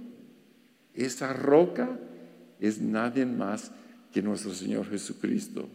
Esa 0.94 1.32
roca 1.32 1.88
es 2.60 2.82
nadie 2.82 3.24
más 3.24 3.72
que 4.12 4.20
nuestro 4.20 4.52
Señor 4.52 4.90
Jesucristo. 4.90 5.70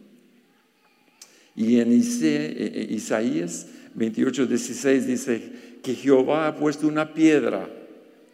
Y 1.56 1.80
en 1.80 1.92
Isaías 1.92 3.66
28, 3.96 4.46
16 4.46 5.08
dice 5.08 5.52
que 5.82 5.96
Jehová 5.96 6.50
ha 6.50 6.56
puesto 6.56 6.88
una 6.88 7.16
piedra, 7.16 7.68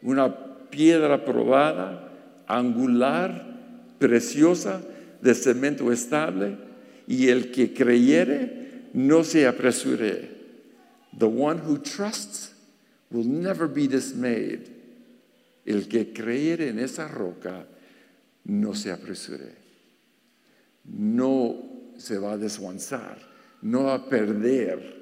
una 0.01 0.35
piedra 0.69 1.23
probada, 1.23 2.11
angular, 2.47 3.61
preciosa, 3.97 4.81
de 5.21 5.33
cemento 5.33 5.89
estable, 5.89 6.72
y 7.07 7.29
el 7.29 7.51
que 7.51 7.73
creyere 7.73 8.89
no 8.93 9.23
se 9.23 9.47
apresure. 9.47 10.29
The 11.17 11.27
one 11.27 11.59
who 11.59 11.77
trusts 11.77 12.53
will 13.11 13.27
never 13.27 13.67
be 13.67 13.87
dismayed. 13.87 14.69
El 15.65 15.87
que 15.87 16.11
creyere 16.13 16.69
en 16.69 16.79
esa 16.79 17.07
roca 17.07 17.65
no 18.45 18.73
se 18.73 18.91
apresure. 18.91 19.55
No 20.85 21.73
se 21.97 22.17
va 22.17 22.33
a 22.33 22.37
desguanzar, 22.37 23.17
no 23.61 23.85
va 23.85 23.95
a 23.95 24.09
perder. 24.09 25.01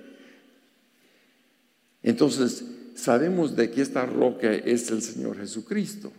Entonces, 2.04 2.64
sabemos 2.96 3.56
de 3.56 3.72
que 3.72 3.82
esta 3.82 4.06
roca 4.06 4.54
es 4.54 4.92
el 4.92 5.02
Señor 5.02 5.38
Jesucristo. 5.38 6.12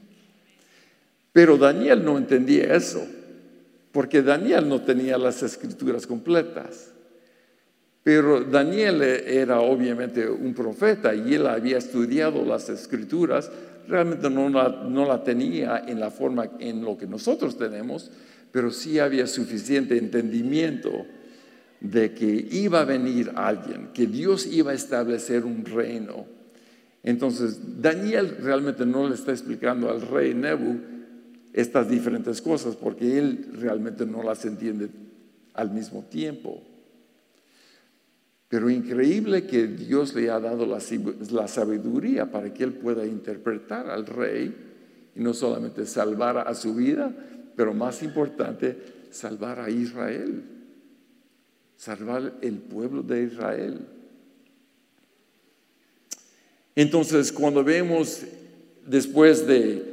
Pero 1.32 1.56
Daniel 1.56 2.04
no 2.04 2.18
entendía 2.18 2.74
eso, 2.74 3.06
porque 3.92 4.22
Daniel 4.22 4.68
no 4.68 4.80
tenía 4.80 5.18
las 5.18 5.42
escrituras 5.42 6.06
completas. 6.06 6.92
Pero 8.02 8.40
Daniel 8.40 9.00
era 9.02 9.60
obviamente 9.60 10.28
un 10.28 10.54
profeta 10.54 11.14
y 11.14 11.34
él 11.34 11.46
había 11.46 11.78
estudiado 11.78 12.44
las 12.44 12.68
escrituras, 12.68 13.50
realmente 13.86 14.28
no 14.28 14.48
la, 14.48 14.84
no 14.88 15.06
la 15.06 15.22
tenía 15.22 15.84
en 15.86 16.00
la 16.00 16.10
forma 16.10 16.50
en 16.58 16.84
lo 16.84 16.98
que 16.98 17.06
nosotros 17.06 17.56
tenemos, 17.56 18.10
pero 18.50 18.72
sí 18.72 18.98
había 18.98 19.26
suficiente 19.26 19.96
entendimiento 19.96 21.06
de 21.80 22.12
que 22.12 22.26
iba 22.26 22.80
a 22.80 22.84
venir 22.84 23.32
alguien, 23.36 23.90
que 23.94 24.06
Dios 24.06 24.46
iba 24.46 24.72
a 24.72 24.74
establecer 24.74 25.44
un 25.44 25.64
reino. 25.64 26.26
Entonces, 27.04 27.80
Daniel 27.80 28.36
realmente 28.40 28.84
no 28.84 29.08
le 29.08 29.14
está 29.14 29.32
explicando 29.32 29.90
al 29.90 30.00
rey 30.00 30.34
Nebu 30.34 30.80
estas 31.52 31.88
diferentes 31.88 32.40
cosas 32.40 32.76
porque 32.76 33.18
él 33.18 33.50
realmente 33.52 34.06
no 34.06 34.22
las 34.22 34.44
entiende 34.44 34.88
al 35.54 35.70
mismo 35.70 36.02
tiempo. 36.04 36.62
Pero 38.48 38.68
increíble 38.68 39.46
que 39.46 39.66
Dios 39.66 40.14
le 40.14 40.30
ha 40.30 40.38
dado 40.38 40.66
la, 40.66 41.48
sabiduría 41.48 42.30
para 42.30 42.52
que 42.52 42.64
él 42.64 42.74
pueda 42.74 43.06
interpretar 43.06 43.88
al 43.88 44.06
rey 44.06 44.54
y 45.14 45.20
no 45.20 45.32
solamente 45.32 45.86
salvar 45.86 46.36
a 46.36 46.54
su 46.54 46.74
vida, 46.74 47.14
pero 47.56 47.72
más 47.72 48.02
importante, 48.02 48.76
salvar 49.10 49.60
a 49.60 49.70
Israel, 49.70 50.42
salvar 51.76 52.34
el 52.42 52.58
pueblo 52.58 53.02
de 53.02 53.22
Israel. 53.24 53.80
Entonces, 56.74 57.32
cuando 57.32 57.64
vemos 57.64 58.22
después 58.86 59.46
de, 59.46 59.91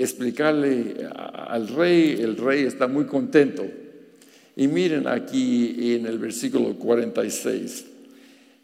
explicarle 0.00 1.08
al 1.14 1.68
rey, 1.68 2.18
el 2.20 2.36
rey 2.36 2.64
está 2.64 2.86
muy 2.86 3.04
contento. 3.04 3.64
Y 4.56 4.68
miren 4.68 5.06
aquí 5.08 5.94
en 5.94 6.06
el 6.06 6.18
versículo 6.18 6.74
46. 6.76 7.86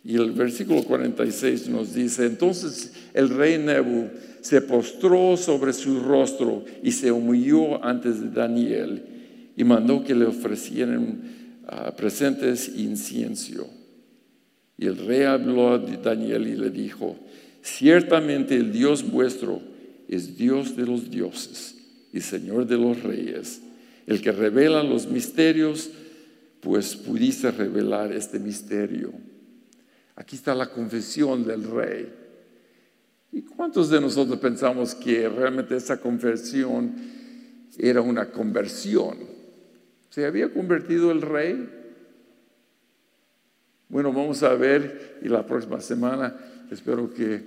Y 0.05 0.16
el 0.16 0.33
versículo 0.33 0.83
46 0.83 1.68
nos 1.68 1.94
dice, 1.94 2.27
entonces 2.27 2.92
el 3.12 3.29
rey 3.29 3.59
Nebu 3.59 4.09
se 4.40 4.62
postró 4.62 5.37
sobre 5.37 5.73
su 5.73 6.01
rostro 6.01 6.64
y 6.83 6.92
se 6.92 7.12
humilló 7.12 7.85
antes 7.85 8.20
de 8.20 8.31
Daniel 8.31 9.03
y 9.57 9.64
mandó 9.64 10.03
que 10.03 10.14
le 10.14 10.25
ofrecieran 10.25 11.20
ah, 11.66 11.94
presentes 11.94 12.68
incienso. 12.77 13.68
Y 14.79 14.87
el 14.87 14.96
rey 14.96 15.23
habló 15.23 15.75
a 15.75 15.79
Daniel 15.79 16.46
y 16.46 16.57
le 16.57 16.70
dijo, 16.70 17.16
Ciertamente 17.62 18.57
el 18.57 18.73
Dios 18.73 19.09
vuestro 19.11 19.61
es 20.16 20.37
Dios 20.37 20.77
de 20.77 20.87
los 20.87 21.11
dioses 21.11 21.77
y 22.12 22.20
Señor 22.20 22.66
de 22.66 22.77
los 22.77 23.03
reyes, 23.03 23.62
el 24.07 24.20
que 24.20 24.33
revela 24.33 24.83
los 24.83 25.07
misterios, 25.07 25.90
pues 26.61 26.96
pudiste 26.96 27.51
revelar 27.51 28.12
este 28.12 28.38
misterio. 28.38 29.12
Aquí 30.16 30.37
está 30.37 30.55
la 30.55 30.70
confesión 30.70 31.46
del 31.46 31.64
rey. 31.64 32.12
¿Y 33.33 33.42
cuántos 33.42 33.88
de 33.88 34.01
nosotros 34.01 34.38
pensamos 34.38 34.94
que 34.94 35.29
realmente 35.29 35.77
esa 35.77 36.01
confesión 36.01 36.92
era 37.79 38.03
una 38.03 38.31
conversión? 38.31 39.18
¿Se 40.11 40.27
había 40.27 40.53
convertido 40.53 41.12
el 41.12 41.23
rey? 41.23 41.68
Bueno, 43.88 44.12
vamos 44.12 44.42
a 44.42 44.55
ver 44.55 45.18
y 45.23 45.29
la 45.29 45.46
próxima 45.46 45.81
semana 45.81 46.37
Espero 46.70 47.12
que 47.12 47.42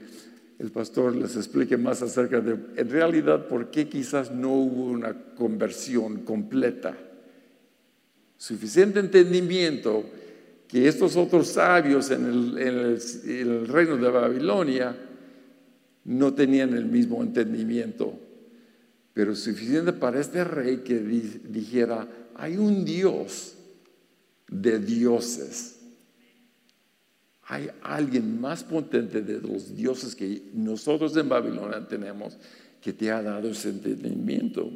el 0.64 0.72
pastor 0.72 1.14
les 1.14 1.36
explique 1.36 1.76
más 1.76 2.02
acerca 2.02 2.40
de, 2.40 2.54
en 2.78 2.90
realidad, 2.90 3.48
por 3.48 3.70
qué 3.70 3.90
quizás 3.90 4.32
no 4.32 4.54
hubo 4.54 4.86
una 4.86 5.14
conversión 5.36 6.22
completa. 6.22 6.98
Suficiente 8.38 9.02
entendimiento 9.02 10.06
que 10.66 10.88
estos 10.88 11.18
otros 11.18 11.50
sabios 11.50 12.10
en 12.12 12.26
el, 12.58 13.68
reino 13.68 13.98
de 13.98 14.10
Babilonia 14.10 14.96
no 16.06 16.34
tenían 16.34 16.74
el 16.74 16.86
mismo 16.86 17.22
entendimiento, 17.22 18.18
pero 19.14 19.36
suficiente 19.36 19.92
para 19.92 20.22
este 20.22 20.46
rey 20.46 20.78
que 20.78 20.98
dijera, 21.00 22.08
hay 22.36 22.56
un 22.56 22.86
Dios 22.86 23.56
de 24.48 24.80
dioses 24.80 25.73
hay 27.48 27.70
alguien 27.82 28.40
más 28.40 28.64
potente 28.64 29.22
de 29.22 29.42
los 29.42 29.76
dioses 29.76 30.16
que 30.16 30.44
nosotros 30.54 31.16
en 31.18 31.28
Babilonia 31.28 31.86
tenemos 31.88 32.38
que 32.82 32.94
te 32.94 33.12
ha 33.12 33.22
dado 33.22 33.50
ese 33.50 33.70
entendimiento. 33.70 34.70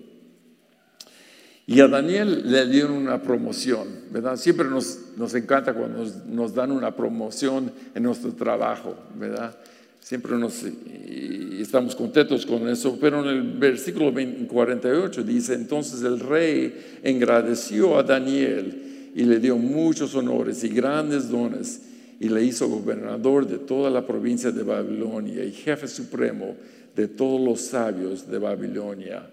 Y 1.65 1.81
a 1.81 1.87
Daniel 1.87 2.49
le 2.49 2.65
dieron 2.65 2.93
una 2.93 3.21
promoción, 3.21 3.87
¿verdad? 4.11 4.37
Siempre 4.37 4.69
nos, 4.69 5.33
encanta 5.33 5.73
cuando 5.73 6.05
nos, 6.27 6.53
dan 6.53 6.71
una 6.71 6.95
promoción 6.95 7.71
en 7.93 8.03
nuestro 8.03 8.33
trabajo, 8.33 8.95
¿verdad? 9.15 9.53
Siempre 9.99 10.37
nos, 10.37 10.63
estamos 10.63 11.93
contentos 11.93 12.45
con 12.45 12.69
eso, 12.69 12.97
pero 12.99 13.21
en 13.21 13.37
el 13.37 13.41
versículo 13.57 14.13
48 14.47 15.23
dice, 15.23 15.55
entonces 15.55 16.03
el 16.03 16.21
rey 16.21 16.99
agradeció 17.03 17.99
a 17.99 18.03
Daniel 18.03 19.11
y 19.13 19.23
le 19.23 19.39
dio 19.39 19.57
muchos 19.57 20.15
honores 20.15 20.63
y 20.63 20.69
grandes 20.69 21.29
dones 21.29 21.81
y 22.19 22.29
le 22.29 22.43
hizo 22.43 22.67
gobernador 22.67 23.47
de 23.47 23.59
toda 23.59 23.89
la 23.89 24.05
provincia 24.05 24.51
de 24.51 24.63
Babilonia 24.63 25.43
y 25.43 25.51
jefe 25.51 25.87
supremo 25.87 26.55
de 26.95 27.07
todos 27.07 27.39
los 27.39 27.61
sabios 27.61 28.29
de 28.29 28.39
Babilonia. 28.39 29.29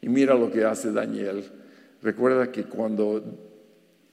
Y 0.00 0.08
mira 0.08 0.34
lo 0.34 0.50
que 0.50 0.64
hace 0.64 0.90
Daniel. 0.90 1.44
Recuerda 2.02 2.50
que 2.50 2.64
cuando 2.64 3.22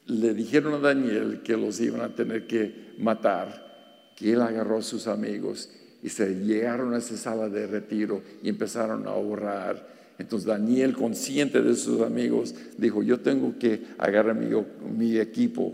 le 0.06 0.34
dijeron 0.36 0.76
a 0.76 0.80
Daniel 0.80 1.42
que 1.44 1.58
los 1.58 1.80
iban 1.80 2.02
a 2.02 2.14
tener 2.14 2.46
que 2.46 2.94
matar, 3.00 4.14
que 4.16 4.34
él 4.34 4.42
agarró 4.42 4.78
a 4.78 4.84
sus 4.84 5.08
amigos 5.08 5.70
y 6.04 6.10
se 6.10 6.36
llegaron 6.36 6.94
a 6.94 7.00
esa 7.00 7.18
sala 7.18 7.50
de 7.50 7.66
retiro 7.66 8.22
y 8.44 8.50
empezaron 8.50 9.08
a 9.08 9.14
orar. 9.14 9.88
Entonces 10.20 10.46
Daniel, 10.46 10.94
consciente 10.94 11.62
de 11.62 11.76
sus 11.76 12.02
amigos, 12.02 12.54
dijo, 12.78 13.02
yo 13.02 13.20
tengo 13.22 13.58
que 13.58 13.82
agarrar 13.98 14.36
mi, 14.36 14.48
mi 14.96 15.18
equipo 15.18 15.74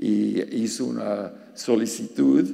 y 0.00 0.40
hizo 0.56 0.86
una 0.86 1.30
solicitud 1.54 2.48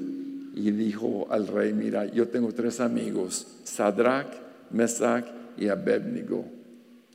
y 0.56 0.70
dijo 0.72 1.28
al 1.30 1.46
rey, 1.46 1.72
mira, 1.72 2.04
yo 2.06 2.26
tengo 2.26 2.52
tres 2.52 2.80
amigos, 2.80 3.46
Sadrach, 3.62 4.26
Mesach 4.72 5.24
y 5.56 5.68
Abednego. 5.68 6.44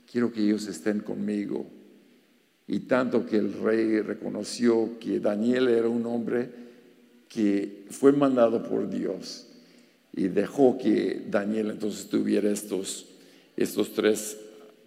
Quiero 0.10 0.32
que 0.32 0.42
ellos 0.42 0.68
estén 0.68 1.02
conmigo. 1.02 1.66
Y 2.66 2.80
tanto 2.82 3.26
que 3.26 3.36
el 3.36 3.52
rey 3.62 4.00
reconoció 4.00 4.98
que 5.02 5.20
Daniel 5.20 5.68
era 5.68 5.90
un 5.90 6.06
hombre 6.06 6.50
que 7.28 7.84
fue 7.90 8.14
mandado 8.14 8.64
por 8.64 8.90
Dios 8.90 9.48
y 10.14 10.30
dejó 10.30 10.78
que 10.78 11.26
Daniel 11.30 11.72
entonces 11.72 12.08
tuviera 12.08 12.50
estos, 12.50 13.06
estos 13.58 13.94
tres 13.94 14.38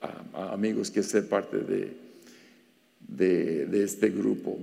ah, 0.01 0.55
amigos 0.55 0.91
que 0.91 1.03
ser 1.03 1.29
parte 1.29 1.59
de, 1.59 3.67
de 3.67 3.85
este 3.85 4.09
grupo. 4.09 4.59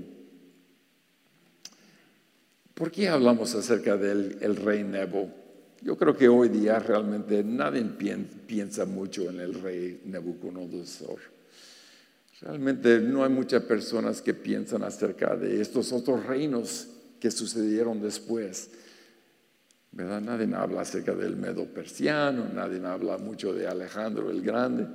¿Por 2.82 2.90
qué 2.90 3.10
hablamos 3.10 3.54
acerca 3.54 3.96
del 3.96 4.40
el 4.42 4.56
rey 4.56 4.84
Nebo? 4.84 5.30
Yo 5.84 5.96
creo 5.96 6.18
que 6.18 6.28
hoy 6.28 6.50
día 6.50 6.80
realmente 6.80 7.44
nadie 7.44 7.84
piensa 7.84 8.86
mucho 8.86 9.30
en 9.30 9.40
el 9.40 9.54
rey 9.54 10.02
Nebuchadnezzar. 10.06 11.18
Realmente 12.42 13.00
no 13.00 13.24
hay 13.24 13.30
muchas 13.30 13.62
personas 13.66 14.20
que 14.24 14.34
piensan 14.34 14.82
acerca 14.82 15.36
de 15.36 15.62
estos 15.62 15.94
otros 15.94 16.26
reinos 16.26 16.88
que 17.20 17.30
sucedieron 17.30 18.02
después. 18.02 18.72
¿Verdad? 19.92 20.20
Nadie 20.20 20.50
habla 20.56 20.82
acerca 20.82 21.14
del 21.14 21.36
Medo 21.36 21.66
persiano, 21.66 22.48
nadie 22.52 22.84
habla 22.84 23.20
mucho 23.20 23.54
de 23.54 23.68
Alejandro 23.68 24.32
el 24.32 24.42
Grande. 24.42 24.88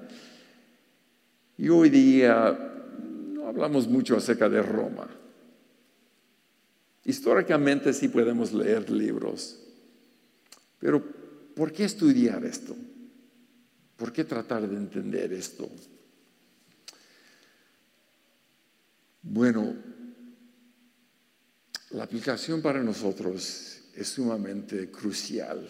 Y 1.57 1.69
hoy 1.69 1.89
día 1.91 2.59
no 3.33 3.47
hablamos 3.47 3.87
mucho 3.87 4.17
acerca 4.17 4.49
de 4.49 4.61
Roma. 4.61 5.07
Históricamente 7.07 7.93
sí 7.93 8.09
podemos 8.09 8.53
leer 8.53 8.91
libros, 8.91 9.61
pero 10.81 11.01
¿por 11.55 11.73
qué 11.73 11.85
estudiar 11.85 12.45
esto? 12.45 12.77
¿Por 13.97 14.13
qué 14.13 14.25
tratar 14.25 14.69
de 14.69 14.77
entender 14.77 15.33
esto? 15.33 15.71
Bueno, 19.23 19.77
la 21.91 22.03
aplicación 22.03 22.61
para 22.61 22.83
nosotros 22.83 23.83
es 23.95 24.09
sumamente 24.09 24.91
crucial 24.91 25.65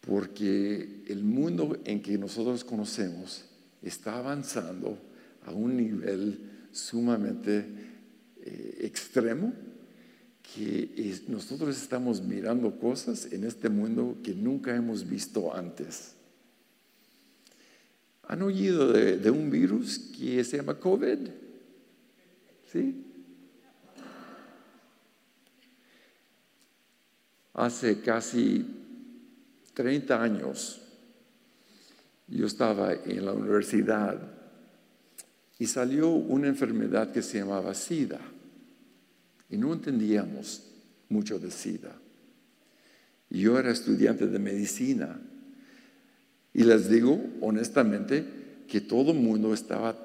porque 0.00 1.04
el 1.06 1.22
mundo 1.22 1.78
en 1.84 2.00
que 2.00 2.16
nosotros 2.16 2.64
conocemos 2.64 3.44
está 3.82 4.16
avanzando 4.16 4.98
a 5.44 5.52
un 5.52 5.76
nivel 5.76 6.68
sumamente 6.72 7.89
eh, 8.50 8.78
extremo 8.80 9.52
que 10.54 11.22
nosotros 11.28 11.80
estamos 11.80 12.20
mirando 12.20 12.78
cosas 12.78 13.32
en 13.32 13.44
este 13.44 13.68
mundo 13.68 14.18
que 14.22 14.34
nunca 14.34 14.74
hemos 14.74 15.08
visto 15.08 15.54
antes. 15.54 16.14
¿Han 18.24 18.42
oído 18.42 18.92
de, 18.92 19.18
de 19.18 19.30
un 19.30 19.50
virus 19.50 19.98
que 19.98 20.42
se 20.42 20.56
llama 20.56 20.74
COVID? 20.78 21.18
¿Sí? 22.72 23.04
Hace 27.54 28.00
casi 28.00 28.64
30 29.74 30.22
años 30.22 30.80
yo 32.26 32.46
estaba 32.46 32.92
en 32.92 33.24
la 33.24 33.32
universidad 33.32 34.20
y 35.58 35.66
salió 35.66 36.10
una 36.10 36.48
enfermedad 36.48 37.12
que 37.12 37.22
se 37.22 37.38
llamaba 37.38 37.74
SIDA 37.74 38.20
y 39.50 39.56
no 39.56 39.72
entendíamos 39.72 40.64
mucho 41.08 41.38
de 41.38 41.50
SIDA. 41.50 41.94
Yo 43.28 43.58
era 43.58 43.70
estudiante 43.70 44.26
de 44.26 44.38
medicina 44.38 45.20
y 46.52 46.64
les 46.64 46.88
digo 46.90 47.20
honestamente 47.40 48.24
que 48.66 48.80
todo 48.80 49.12
el 49.12 49.18
mundo 49.18 49.54
estaba 49.54 49.96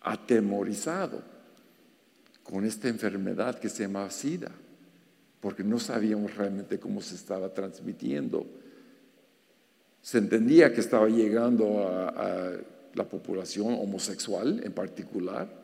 atemorizado 0.00 1.22
con 2.42 2.64
esta 2.64 2.88
enfermedad 2.88 3.58
que 3.58 3.68
se 3.68 3.84
llama 3.84 4.10
SIDA, 4.10 4.50
porque 5.40 5.64
no 5.64 5.78
sabíamos 5.78 6.36
realmente 6.36 6.78
cómo 6.78 7.00
se 7.00 7.14
estaba 7.14 7.52
transmitiendo. 7.52 8.46
Se 10.00 10.18
entendía 10.18 10.72
que 10.72 10.80
estaba 10.80 11.08
llegando 11.08 11.86
a, 11.88 12.56
la 12.94 13.08
población 13.08 13.72
homosexual 13.72 14.60
en 14.62 14.72
particular. 14.72 15.61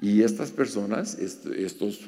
Y 0.00 0.22
estas 0.22 0.50
personas, 0.50 1.18
estos 1.18 2.00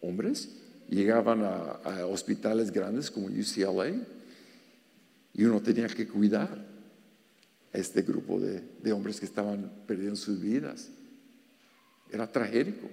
hombres, 0.00 0.50
llegaban 0.88 1.42
a, 1.42 2.06
hospitales 2.06 2.70
grandes 2.70 3.10
como 3.10 3.26
UCLA 3.26 3.94
y 5.34 5.44
uno 5.44 5.60
tenía 5.60 5.88
que 5.88 6.06
cuidar 6.06 6.66
a 7.72 7.78
este 7.78 8.02
grupo 8.02 8.40
de, 8.40 8.62
de 8.82 8.92
hombres 8.92 9.20
que 9.20 9.26
estaban 9.26 9.70
perdiendo 9.86 10.16
sus 10.16 10.40
vidas. 10.40 10.88
Era 12.10 12.30
trágico. 12.30 12.88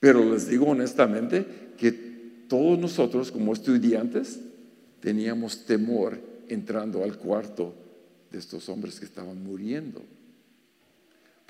Pero 0.00 0.32
les 0.32 0.48
digo 0.48 0.66
honestamente 0.66 1.46
que 1.76 1.92
todos 2.48 2.78
nosotros 2.78 3.30
como 3.30 3.52
estudiantes 3.52 4.40
teníamos 5.00 5.64
temor 5.64 6.18
entrando 6.48 7.04
al 7.04 7.16
cuarto 7.16 7.74
de 8.30 8.38
estos 8.38 8.68
hombres 8.68 8.98
que 8.98 9.06
estaban 9.06 9.42
muriendo, 9.42 10.02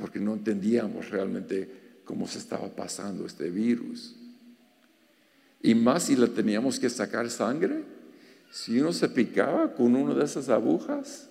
porque 0.01 0.19
no 0.19 0.35
entendíamos 0.35 1.11
realmente 1.11 2.01
cómo 2.05 2.27
se 2.27 2.39
estaba 2.39 2.69
pasando 2.69 3.27
este 3.27 3.51
virus. 3.51 4.17
Y 5.63 5.75
más 5.75 6.05
si 6.05 6.17
le 6.17 6.29
teníamos 6.29 6.81
que 6.81 6.89
sacar 6.89 7.31
sangre, 7.31 7.85
si 8.51 8.81
uno 8.81 8.93
se 8.93 9.09
picaba 9.09 9.75
con 9.75 9.95
una 9.95 10.15
de 10.15 10.25
esas 10.25 10.49
agujas, 10.49 11.29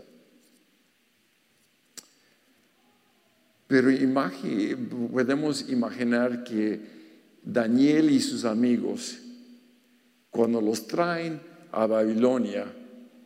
Pero 3.68 3.90
podemos 5.12 5.70
imaginar 5.70 6.44
que 6.44 6.82
Daniel 7.44 8.10
y 8.10 8.20
sus 8.20 8.46
amigos, 8.46 9.20
cuando 10.32 10.60
los 10.60 10.88
traen 10.88 11.40
a 11.72 11.86
Babilonia, 11.86 12.66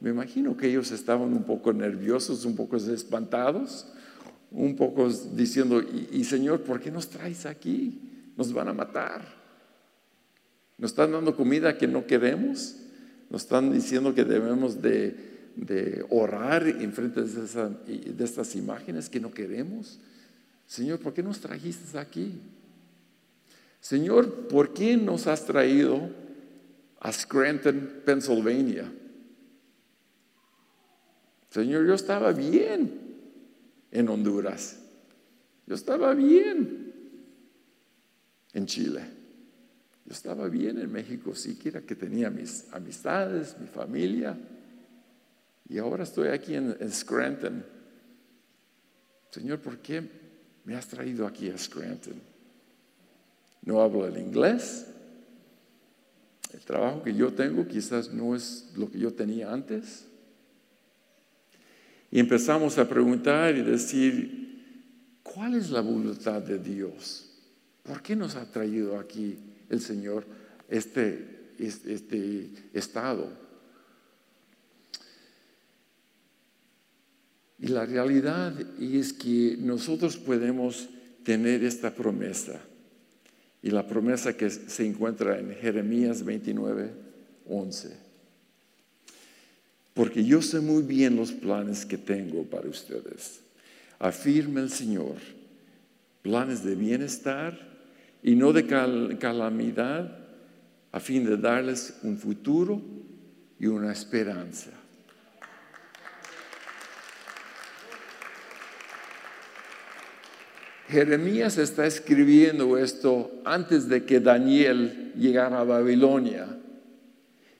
me 0.02 0.10
imagino 0.10 0.58
que 0.58 0.68
ellos 0.68 0.92
estaban 0.92 1.32
un 1.32 1.44
poco 1.44 1.72
nerviosos, 1.72 2.44
un 2.44 2.58
poco 2.58 2.76
espantados, 2.76 3.88
un 4.52 4.76
poco 4.76 5.10
diciendo, 5.10 5.82
y, 6.12 6.26
Señor, 6.26 6.60
¿por 6.64 6.82
qué 6.82 6.92
nos 6.92 7.08
traes 7.08 7.46
aquí? 7.46 8.02
Nos 8.40 8.54
van 8.54 8.70
a 8.70 8.74
matar. 8.74 9.22
Nos 10.78 10.92
están 10.92 11.12
dando 11.12 11.36
comida 11.36 11.78
que 11.78 11.88
no 11.88 12.08
queremos. 12.08 12.78
Nos 13.30 13.42
están 13.42 13.70
diciendo 13.74 14.16
que 14.16 14.24
debemos 14.24 14.82
de, 14.82 16.06
orar 16.10 16.66
en 16.66 16.94
frente 16.94 17.22
de, 17.22 18.14
de 18.14 18.24
estas 18.24 18.56
imágenes 18.56 19.10
que 19.10 19.20
no 19.20 19.34
queremos. 19.34 20.00
Señor, 20.66 21.00
¿por 21.00 21.14
qué 21.14 21.22
nos 21.22 21.42
trajiste 21.42 22.00
aquí? 22.00 22.32
Señor, 23.82 24.48
¿por 24.48 24.74
qué 24.74 24.96
nos 24.96 25.28
has 25.28 25.46
traído 25.46 26.10
a 27.02 27.12
Scranton, 27.12 27.90
Pennsylvania? 28.06 28.90
Señor, 31.50 31.86
yo 31.86 31.94
estaba 31.94 32.32
bien 32.32 33.02
en 33.92 34.08
Honduras. 34.08 34.80
Yo 35.68 35.76
estaba 35.76 36.14
bien 36.14 36.89
en 38.54 38.66
Chile. 38.66 39.02
Yo 40.06 40.14
estaba 40.14 40.48
bien 40.48 40.80
en 40.80 40.92
México, 40.92 41.36
siquiera 41.36 41.82
que 41.82 41.96
tenía 41.96 42.30
mis 42.30 42.66
amistades, 42.72 43.56
mi 43.60 43.68
familia. 43.68 44.38
Y 45.68 45.78
ahora 45.78 46.04
estoy 46.04 46.30
aquí 46.30 46.56
en, 46.56 46.76
Scranton. 46.92 47.64
Señor, 49.30 49.60
¿por 49.60 49.78
qué 49.78 50.02
me 50.66 50.76
has 50.76 50.88
traído 50.88 51.28
aquí 51.28 51.50
a 51.50 51.58
Scranton? 51.58 52.20
No 53.62 53.82
hablo 53.82 54.08
el 54.08 54.18
inglés. 54.18 54.88
El 56.52 56.62
trabajo 56.62 57.04
que 57.04 57.14
yo 57.14 57.32
tengo 57.32 57.68
quizás 57.68 58.12
no 58.12 58.36
es 58.36 58.72
lo 58.76 58.90
que 58.90 58.98
yo 58.98 59.14
tenía 59.14 59.54
antes. 59.54 60.06
Y 62.10 62.20
empezamos 62.20 62.80
a 62.80 62.90
preguntar 62.90 63.56
y 63.56 63.62
decir, 63.62 65.20
¿cuál 65.22 65.54
es 65.54 65.70
la 65.70 65.82
voluntad 65.82 66.42
de 66.42 66.58
Dios? 66.58 67.29
¿Por 67.84 68.02
qué 68.02 68.16
nos 68.16 68.36
ha 68.36 68.52
traído 68.52 69.00
aquí 69.00 69.38
el 69.70 69.82
Señor 69.82 70.26
este, 70.70 71.54
este, 71.58 72.50
estado? 72.74 73.32
Y 77.60 77.68
la 77.68 77.86
realidad 77.86 78.54
es 78.80 79.12
que 79.14 79.58
nosotros 79.60 80.18
podemos 80.18 80.88
tener 81.24 81.64
esta 81.64 81.94
promesa. 81.94 82.62
Y 83.62 83.72
la 83.72 83.86
promesa 83.86 84.38
que 84.38 84.50
se 84.50 84.86
encuentra 84.86 85.38
en 85.38 85.54
Jeremías 85.56 86.24
29, 86.24 86.92
11 87.48 88.10
porque 90.00 90.24
yo 90.24 90.42
sé 90.42 90.62
muy 90.62 90.82
bien 90.82 91.18
los 91.18 91.34
planes 91.34 91.86
que 91.86 91.98
tengo 91.98 92.46
para 92.46 92.70
ustedes. 92.70 93.42
afirma 94.00 94.62
el 94.62 94.72
Señor, 94.72 95.18
planes 96.22 96.64
de 96.64 96.74
bienestar 96.74 97.69
y 98.24 98.36
no 98.36 98.54
de 98.54 98.66
calamidad, 99.18 100.18
a 100.92 101.00
fin 101.00 101.26
de 101.26 101.38
darles 101.38 102.00
un 102.04 102.18
futuro 102.18 102.82
y 103.60 103.68
una 103.68 103.92
esperanza. 103.92 104.72
Jeremías 110.90 111.60
está 111.60 111.86
escribiendo 111.86 112.76
esto 112.78 113.32
antes 113.46 113.88
de 113.88 114.06
que 114.06 114.20
Daniel 114.20 115.14
llegara 115.16 115.60
a 115.60 115.64
Babilonia. 115.64 116.48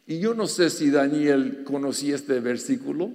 Y 0.08 0.20
yo 0.20 0.34
no 0.34 0.48
sé 0.48 0.72
si 0.72 0.90
Daniel 0.90 1.64
conocía 1.64 2.16
este 2.16 2.40
versículo, 2.40 3.12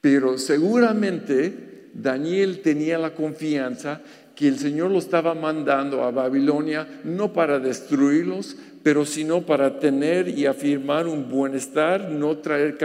pero 0.00 0.36
seguramente 0.36 1.90
Daniel 1.94 2.60
tenía 2.60 2.98
la 2.98 3.14
confianza 3.14 4.02
que 4.38 4.46
el 4.46 4.56
Señor 4.56 4.92
lo 4.92 5.00
estaba 5.00 5.34
mandando 5.34 6.04
a 6.04 6.12
Babilonia 6.12 6.86
no 7.02 7.32
para 7.32 7.58
destruirlos, 7.58 8.56
pero 8.84 9.04
sino 9.04 9.42
para 9.42 9.80
tener 9.80 10.28
y 10.28 10.46
afirmar 10.46 11.08
un 11.08 11.28
bienestar, 11.28 12.08
no 12.08 12.38
traer 12.38 12.78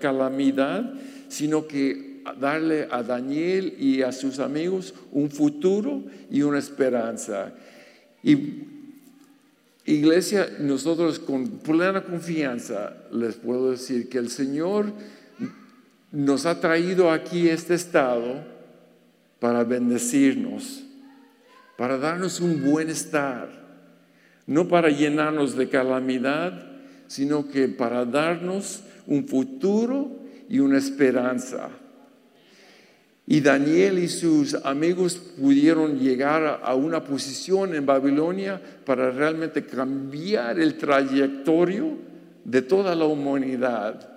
calamidad, 0.00 0.92
sino 1.28 1.68
que 1.68 2.22
darle 2.40 2.88
a 2.90 3.04
Daniel 3.04 3.76
y 3.78 4.02
a 4.02 4.10
sus 4.10 4.40
amigos 4.40 4.92
un 5.12 5.30
futuro 5.30 6.02
y 6.32 6.42
una 6.42 6.58
esperanza. 6.58 7.52
Iglesia, 9.84 10.48
nosotros 10.58 11.20
con 11.20 11.48
plena 11.58 12.02
confianza 12.02 13.04
les 13.12 13.36
puedo 13.36 13.70
decir 13.70 14.08
que 14.08 14.18
el 14.18 14.30
Señor 14.30 14.86
nos 16.10 16.44
ha 16.44 16.58
traído 16.58 17.12
aquí 17.12 17.48
este 17.48 17.74
estado 17.74 18.55
para 19.38 19.64
bendecirnos, 19.64 20.84
para 21.76 21.98
darnos 21.98 22.40
un 22.40 22.64
buen 22.64 22.88
estar, 22.88 23.48
no 24.46 24.68
para 24.68 24.90
llenarnos 24.90 25.56
de 25.56 25.68
calamidad, 25.68 26.66
sino 27.06 27.48
que 27.48 27.68
para 27.68 28.04
darnos 28.04 28.82
un 29.06 29.26
futuro 29.26 30.10
y 30.48 30.58
una 30.58 30.78
esperanza. 30.78 31.70
Y 33.28 33.40
Daniel 33.40 33.98
y 33.98 34.08
sus 34.08 34.54
amigos 34.54 35.16
pudieron 35.16 35.98
llegar 35.98 36.60
a 36.62 36.74
una 36.76 37.02
posición 37.02 37.74
en 37.74 37.84
Babilonia 37.84 38.60
para 38.84 39.10
realmente 39.10 39.66
cambiar 39.66 40.60
el 40.60 40.78
trayectorio 40.78 41.98
de 42.44 42.62
toda 42.62 42.94
la 42.94 43.06
humanidad. 43.06 44.08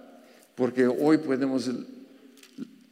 Porque 0.53 0.85
hoy 0.85 1.17
podemos 1.17 1.71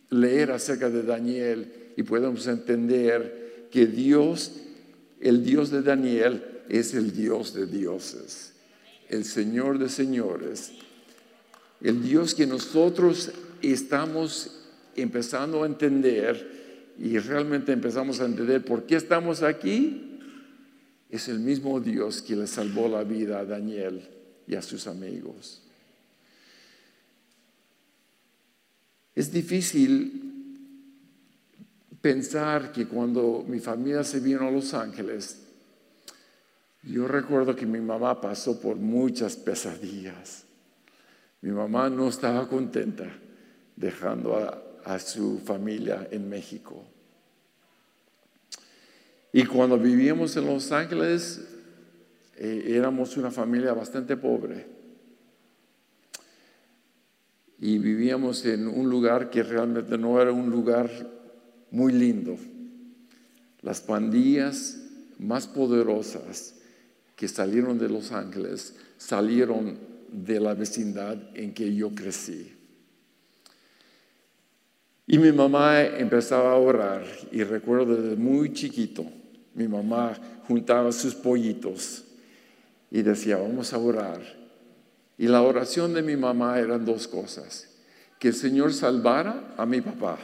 leer 0.10 0.52
acerca 0.52 0.90
de 0.90 1.04
Daniel 1.04 1.72
y 1.98 2.04
podemos 2.04 2.46
entender 2.46 3.68
que 3.72 3.88
Dios, 3.88 4.52
el 5.20 5.44
Dios 5.44 5.72
de 5.72 5.82
Daniel, 5.82 6.44
es 6.70 6.94
el 6.94 7.12
Dios 7.12 7.56
de 7.56 7.66
dioses, 7.66 8.54
el 9.10 9.26
Señor 9.26 9.80
de 9.80 9.90
señores, 9.90 10.74
el 11.82 12.04
Dios 12.04 12.36
que 12.36 12.46
nosotros 12.46 13.32
estamos 13.64 14.64
empezando 14.96 15.64
a 15.64 15.66
entender 15.66 16.96
y 17.00 17.18
realmente 17.18 17.72
empezamos 17.74 18.22
a 18.22 18.26
entender 18.26 18.64
por 18.64 18.86
qué 18.86 18.96
estamos 18.96 19.42
aquí, 19.42 20.20
es 21.10 21.28
el 21.30 21.40
mismo 21.40 21.80
Dios 21.80 22.22
que 22.22 22.36
le 22.36 22.46
salvó 22.46 22.88
la 22.88 23.04
vida 23.04 23.40
a 23.40 23.46
Daniel 23.46 24.08
y 24.46 24.54
a 24.54 24.62
sus 24.62 24.86
amigos. 24.86 25.64
Es 29.16 29.32
difícil 29.32 30.28
pensar 32.08 32.72
que 32.72 32.88
cuando 32.88 33.44
mi 33.46 33.60
familia 33.60 34.02
se 34.02 34.22
vino 34.22 34.48
a 34.48 34.52
Los 34.52 34.74
Ángeles, 34.74 35.40
yo 36.84 37.06
recuerdo 37.06 37.54
que 37.54 37.66
mi 37.66 37.82
mamá 37.82 38.22
pasó 38.22 38.62
por 38.62 38.78
muchas 38.78 39.36
pesadillas. 39.36 40.46
Mi 41.42 41.52
mamá 41.52 41.90
no 41.90 42.08
estaba 42.08 42.48
contenta 42.48 43.12
dejando 43.76 44.38
a, 44.38 45.00
su 45.00 45.40
familia 45.40 46.08
en 46.10 46.30
México. 46.30 46.82
Y 49.34 49.44
cuando 49.44 49.78
vivíamos 49.78 50.38
en 50.38 50.46
Los 50.46 50.72
Ángeles, 50.72 51.46
eh, 52.38 52.68
éramos 52.70 53.18
una 53.18 53.32
familia 53.32 53.74
bastante 53.74 54.16
pobre. 54.16 54.66
Y 57.60 57.78
vivíamos 57.80 58.46
en 58.46 58.66
un 58.66 58.90
lugar 58.90 59.30
que 59.30 59.44
realmente 59.44 59.98
no 59.98 60.22
era 60.22 60.32
un 60.32 60.50
lugar 60.50 61.17
muy 61.72 61.94
lindo. 61.94 62.38
Las 63.62 63.82
pandillas 63.82 64.80
más 65.20 65.48
poderosas 65.48 66.56
que 67.16 67.28
salieron 67.28 67.78
de 67.78 67.90
Los 67.90 68.12
Ángeles 68.12 68.76
salieron 68.98 69.78
de 70.12 70.40
la 70.40 70.54
vecindad 70.54 71.18
en 71.34 71.54
que 71.54 71.74
yo 71.74 71.94
crecí. 71.94 72.54
Y 75.06 75.18
mi 75.18 75.32
mamá 75.32 75.82
empezaba 75.82 76.52
a 76.52 76.58
orar 76.58 77.06
y 77.32 77.44
recuerdo 77.44 77.96
desde 77.96 78.16
muy 78.18 78.52
chiquito, 78.54 79.06
mi 79.54 79.68
mamá 79.68 80.18
juntaba 80.48 80.92
sus 80.92 81.16
pollitos 81.16 82.04
y 82.92 83.02
decía, 83.02 83.38
vamos 83.38 83.74
a 83.74 83.78
orar. 83.78 84.22
Y 85.18 85.28
la 85.28 85.42
oración 85.42 85.94
de 85.94 86.04
mi 86.04 86.16
mamá 86.16 86.60
eran 86.60 86.86
dos 86.86 87.08
cosas, 87.08 87.70
que 88.20 88.28
el 88.28 88.34
Señor 88.34 88.74
salvara 88.74 89.56
a 89.58 89.66
mi 89.66 89.82
papá. 89.82 90.18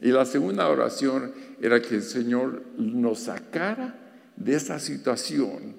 Y 0.00 0.08
la 0.08 0.24
segunda 0.24 0.68
oración 0.68 1.32
era 1.60 1.80
que 1.82 1.96
el 1.96 2.02
Señor 2.02 2.62
nos 2.76 3.20
sacara 3.20 3.98
de 4.36 4.54
esa 4.54 4.78
situación, 4.78 5.74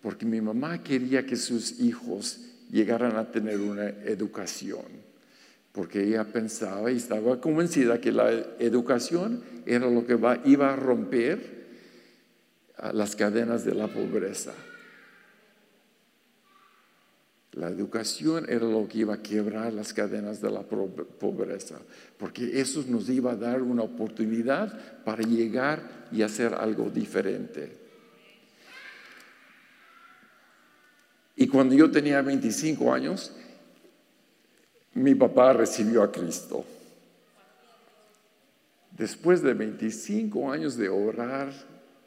porque 0.00 0.24
mi 0.24 0.40
mamá 0.40 0.82
quería 0.82 1.26
que 1.26 1.36
sus 1.36 1.80
hijos 1.80 2.40
llegaran 2.70 3.16
a 3.16 3.30
tener 3.30 3.58
una 3.58 3.88
educación 3.88 5.06
porque 5.76 6.02
ella 6.02 6.24
pensaba 6.24 6.90
y 6.90 6.96
estaba 6.96 7.38
convencida 7.38 8.00
que 8.00 8.10
la 8.10 8.30
educación 8.58 9.42
era 9.66 9.90
lo 9.90 10.06
que 10.06 10.18
iba 10.46 10.72
a 10.72 10.74
romper 10.74 11.66
las 12.94 13.14
cadenas 13.14 13.66
de 13.66 13.74
la 13.74 13.86
pobreza. 13.86 14.54
La 17.56 17.68
educación 17.68 18.44
era 18.50 18.66
lo 18.66 18.86
que 18.86 18.98
iba 18.98 19.14
a 19.14 19.22
quebrar 19.22 19.72
las 19.72 19.94
cadenas 19.94 20.42
de 20.42 20.50
la 20.50 20.60
pobreza, 20.60 21.78
porque 22.18 22.60
eso 22.60 22.84
nos 22.86 23.08
iba 23.08 23.32
a 23.32 23.36
dar 23.36 23.62
una 23.62 23.82
oportunidad 23.82 25.02
para 25.04 25.22
llegar 25.22 26.06
y 26.12 26.20
hacer 26.20 26.52
algo 26.52 26.90
diferente. 26.90 27.78
Y 31.34 31.48
cuando 31.48 31.74
yo 31.74 31.90
tenía 31.90 32.20
25 32.20 32.92
años, 32.92 33.32
mi 34.92 35.14
papá 35.14 35.54
recibió 35.54 36.02
a 36.02 36.12
Cristo. 36.12 36.62
Después 38.90 39.40
de 39.40 39.54
25 39.54 40.52
años 40.52 40.76
de 40.76 40.90
orar, 40.90 41.52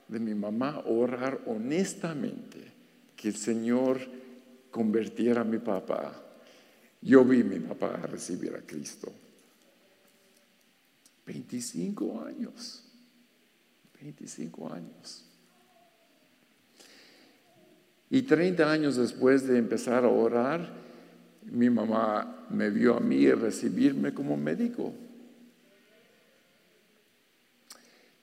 de 0.07 0.19
mi 0.19 0.35
mamá 0.35 0.83
orar 0.85 1.39
honestamente, 1.47 2.59
que 3.15 3.29
el 3.29 3.35
Señor 3.35 4.18
convirtiera 4.71 5.41
a 5.41 5.43
mi 5.43 5.59
papá, 5.59 6.13
yo 7.01 7.23
vi 7.23 7.41
a 7.41 7.43
mi 7.43 7.59
papá 7.59 7.97
recibir 8.07 8.55
a 8.55 8.61
Cristo. 8.61 9.11
25 11.25 12.23
años, 12.25 12.83
25 14.01 14.73
años. 14.73 15.25
Y 18.09 18.23
30 18.23 18.71
años 18.71 18.95
después 18.95 19.47
de 19.47 19.59
empezar 19.59 20.03
a 20.03 20.09
orar, 20.09 20.67
mi 21.43 21.69
mamá 21.69 22.47
me 22.49 22.71
vio 22.71 22.97
a 22.97 22.99
mí 22.99 23.31
recibirme 23.31 24.13
como 24.13 24.35
médico. 24.35 24.93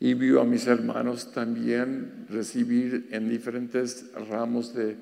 Y 0.01 0.15
vio 0.15 0.41
a 0.41 0.45
mis 0.45 0.67
hermanos 0.67 1.33
también 1.33 2.27
recibir 2.29 3.09
en 3.13 3.29
diferentes 3.31 4.13
ramos 4.29 4.75
de, 4.75 4.97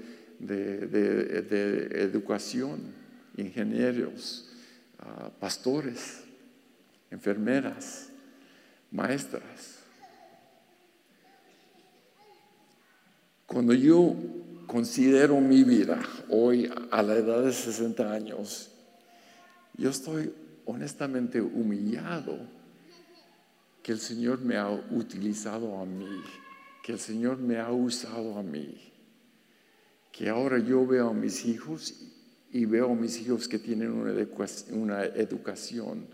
educación, 2.02 2.80
ingenieros, 3.36 4.48
ah, 4.98 5.30
pastores, 5.40 6.24
enfermeras, 7.10 8.10
maestras. 8.90 9.80
Cuando 13.46 13.72
yo 13.74 14.16
considero 14.66 15.40
mi 15.40 15.62
vida 15.62 16.00
hoy 16.28 16.70
a 16.90 17.02
la 17.02 17.14
edad 17.14 17.44
de 17.44 17.52
60 17.52 18.12
años, 18.12 18.70
yo 19.76 19.90
estoy 19.90 20.32
honestamente 20.64 21.40
humillado 21.40 22.38
que 23.82 23.92
el 23.92 24.00
Señor 24.00 24.40
me 24.40 24.56
ha 24.56 24.70
utilizado 24.70 25.78
a 25.78 25.84
mí, 25.84 26.22
que 26.82 26.92
el 26.92 26.98
Señor 26.98 27.38
me 27.38 27.58
ha 27.58 27.70
usado 27.70 28.38
a 28.38 28.42
mí, 28.42 28.93
que 30.16 30.28
ahora 30.28 30.58
yo 30.58 30.86
veo 30.86 31.08
a 31.08 31.14
mis 31.14 31.44
hijos 31.44 31.94
y 32.52 32.64
veo 32.66 32.92
a 32.92 32.94
mis 32.94 33.20
hijos 33.20 33.48
que 33.48 33.58
tienen 33.58 33.90
una 33.90 35.04
educación 35.04 36.06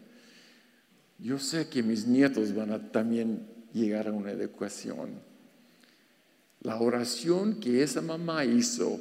yo 1.23 1.39
sé 1.39 1.69
que 1.69 1.83
mis 1.83 2.07
nietos 2.07 2.55
van 2.55 2.73
a 2.73 2.91
también 2.91 3.47
llegar 3.75 4.09
a 4.09 4.13
una 4.13 4.31
educación. 4.31 5.21
La 6.63 6.81
oración 6.81 7.61
que 7.61 7.83
esa 7.83 8.01
mamá 8.01 8.45
hizo 8.47 8.99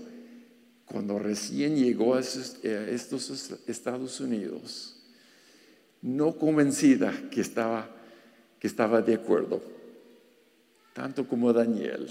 cuando 0.85 1.17
recién 1.17 1.77
llegó 1.77 2.15
a 2.15 2.19
estos 2.19 3.31
Estados 3.67 4.19
Unidos, 4.19 4.97
no 6.01 6.35
convencida 6.37 7.13
que 7.29 7.41
estaba, 7.41 7.89
que 8.59 8.67
estaba 8.67 9.01
de 9.01 9.13
acuerdo, 9.13 9.61
tanto 10.93 11.27
como 11.27 11.53
Daniel, 11.53 12.09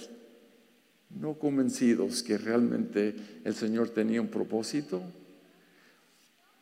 no 1.10 1.34
convencidos 1.34 2.22
que 2.22 2.38
realmente 2.38 3.14
el 3.44 3.54
Señor 3.54 3.90
tenía 3.90 4.20
un 4.20 4.28
propósito, 4.28 5.02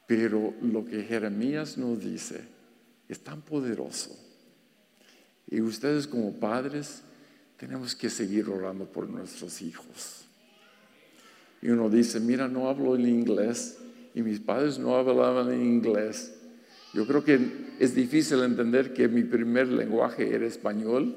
pero 0.06 0.54
lo 0.62 0.84
que 0.84 1.02
Jeremías 1.02 1.76
nos 1.78 2.00
dice 2.00 2.40
es 3.08 3.20
tan 3.20 3.42
poderoso. 3.42 4.16
Y 5.48 5.60
ustedes 5.60 6.06
como 6.06 6.32
padres 6.34 7.02
tenemos 7.56 7.94
que 7.94 8.10
seguir 8.10 8.48
orando 8.48 8.84
por 8.86 9.08
nuestros 9.08 9.62
hijos. 9.62 10.24
Y 11.62 11.70
uno 11.70 11.88
dice, 11.88 12.20
mira, 12.20 12.48
no 12.48 12.68
hablo 12.68 12.94
el 12.94 13.08
inglés 13.08 13.78
y 14.14 14.22
mis 14.22 14.40
padres 14.40 14.78
no 14.78 14.96
hablaban 14.96 15.52
en 15.52 15.64
inglés. 15.64 16.34
Yo 16.92 17.06
creo 17.06 17.24
que 17.24 17.38
es 17.78 17.94
difícil 17.94 18.42
entender 18.42 18.92
que 18.94 19.08
mi 19.08 19.22
primer 19.22 19.68
lenguaje 19.68 20.34
era 20.34 20.46
español. 20.46 21.16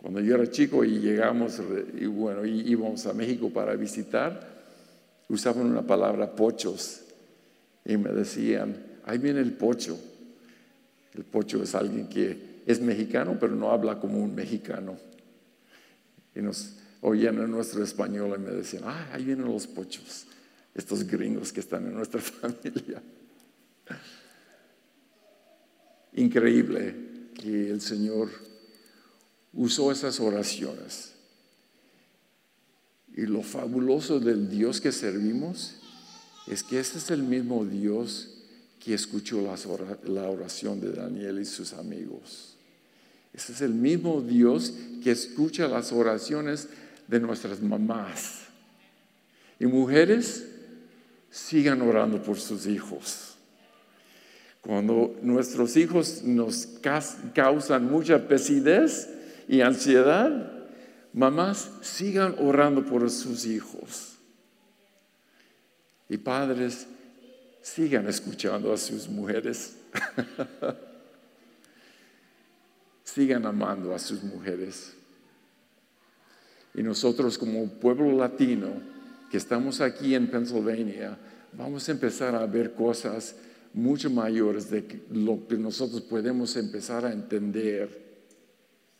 Cuando 0.00 0.20
yo 0.20 0.34
era 0.34 0.50
chico 0.50 0.82
y 0.82 0.98
llegamos, 0.98 1.60
y 1.98 2.06
bueno, 2.06 2.46
íbamos 2.46 3.04
a 3.06 3.12
México 3.12 3.50
para 3.50 3.74
visitar, 3.76 4.48
usaban 5.28 5.66
una 5.66 5.82
palabra 5.82 6.34
pochos 6.34 7.02
y 7.84 7.96
me 7.98 8.10
decían, 8.10 8.76
ahí 9.04 9.18
viene 9.18 9.40
el 9.40 9.52
pocho. 9.52 9.98
El 11.14 11.24
pocho 11.24 11.62
es 11.62 11.74
alguien 11.74 12.08
que 12.08 12.62
es 12.64 12.80
mexicano, 12.80 13.36
pero 13.38 13.54
no 13.54 13.70
habla 13.72 14.00
como 14.00 14.18
un 14.22 14.34
mexicano. 14.34 14.96
Y 16.34 16.40
nos 16.40 16.76
oían 17.02 17.36
en 17.38 17.50
nuestro 17.50 17.84
español 17.84 18.34
y 18.36 18.40
me 18.40 18.50
decían, 18.52 18.84
ah, 18.86 19.10
ahí 19.12 19.24
vienen 19.24 19.46
los 19.46 19.66
pochos, 19.66 20.26
estos 20.74 21.04
gringos 21.06 21.52
que 21.52 21.60
están 21.60 21.86
en 21.86 21.94
nuestra 21.94 22.20
familia. 22.22 23.02
Increíble 26.14 26.94
que 27.34 27.70
el 27.70 27.80
Señor 27.82 28.49
usó 29.52 29.92
esas 29.92 30.20
oraciones. 30.20 31.12
Y 33.14 33.22
lo 33.22 33.42
fabuloso 33.42 34.20
del 34.20 34.48
Dios 34.48 34.80
que 34.80 34.92
servimos 34.92 35.76
es 36.46 36.62
que 36.62 36.80
ese 36.80 36.98
es 36.98 37.10
el 37.10 37.22
mismo 37.22 37.64
Dios 37.64 38.30
que 38.78 38.94
escuchó 38.94 39.42
la 40.04 40.28
oración 40.28 40.80
de 40.80 40.92
Daniel 40.92 41.40
y 41.40 41.44
sus 41.44 41.72
amigos. 41.74 42.56
Ese 43.32 43.52
es 43.52 43.60
el 43.60 43.74
mismo 43.74 44.22
Dios 44.22 44.72
que 45.02 45.10
escucha 45.10 45.68
las 45.68 45.92
oraciones 45.92 46.68
de 47.06 47.20
nuestras 47.20 47.60
mamás. 47.60 48.40
Y 49.58 49.66
mujeres, 49.66 50.46
sigan 51.30 51.82
orando 51.82 52.22
por 52.22 52.38
sus 52.38 52.66
hijos. 52.66 53.36
Cuando 54.60 55.16
nuestros 55.22 55.76
hijos 55.76 56.22
nos 56.22 56.68
causan 57.34 57.90
mucha 57.90 58.26
pesidez 58.28 59.08
y 59.50 59.62
ansiedad, 59.62 60.48
mamás, 61.12 61.72
sigan 61.80 62.36
orando 62.38 62.86
por 62.86 63.10
sus 63.10 63.44
hijos. 63.46 64.14
Y 66.08 66.18
padres, 66.18 66.86
sigan 67.60 68.06
escuchando 68.06 68.72
a 68.72 68.76
sus 68.76 69.08
mujeres. 69.08 69.76
sigan 73.02 73.44
amando 73.44 73.92
a 73.92 73.98
sus 73.98 74.22
mujeres. 74.22 74.92
Y 76.72 76.84
nosotros 76.84 77.36
como 77.36 77.66
pueblo 77.66 78.12
latino 78.12 78.68
que 79.32 79.36
estamos 79.36 79.80
aquí 79.80 80.14
en 80.14 80.30
Pennsylvania, 80.30 81.18
vamos 81.54 81.88
a 81.88 81.90
empezar 81.90 82.36
a 82.36 82.46
ver 82.46 82.74
cosas 82.74 83.34
mucho 83.74 84.10
mayores 84.10 84.70
de 84.70 85.02
lo 85.10 85.44
que 85.48 85.56
nosotros 85.56 86.02
podemos 86.02 86.54
empezar 86.54 87.04
a 87.04 87.12
entender. 87.12 88.09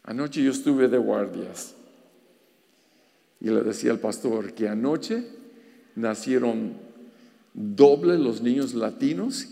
Anoche 0.04 0.42
yo 0.42 0.50
estuve 0.50 0.88
de 0.88 0.98
guardias 0.98 1.74
y 3.40 3.46
le 3.46 3.62
decía 3.62 3.92
al 3.92 4.00
pastor 4.00 4.54
que 4.54 4.68
anoche 4.68 5.24
nacieron 5.96 6.74
doble 7.54 8.18
los 8.18 8.40
niños 8.40 8.74
latinos 8.74 9.46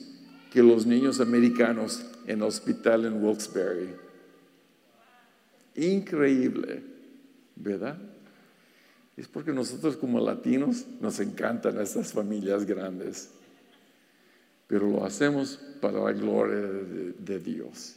que 0.50 0.62
los 0.62 0.86
niños 0.86 1.20
americanos 1.20 2.04
en 2.26 2.38
el 2.38 2.44
hospital 2.44 3.04
en 3.04 3.22
Wilkes-Barre. 3.22 3.94
Increíble, 5.76 6.82
¿verdad? 7.56 7.98
Es 9.16 9.28
porque 9.28 9.52
nosotros 9.52 9.96
como 9.96 10.20
latinos 10.20 10.86
nos 11.00 11.20
encantan 11.20 11.80
estas 11.80 12.12
familias 12.12 12.64
grandes, 12.64 13.30
pero 14.66 14.88
lo 14.88 15.04
hacemos 15.04 15.60
para 15.80 16.02
la 16.02 16.12
gloria 16.12 16.56
de, 17.18 17.38
Dios. 17.38 17.96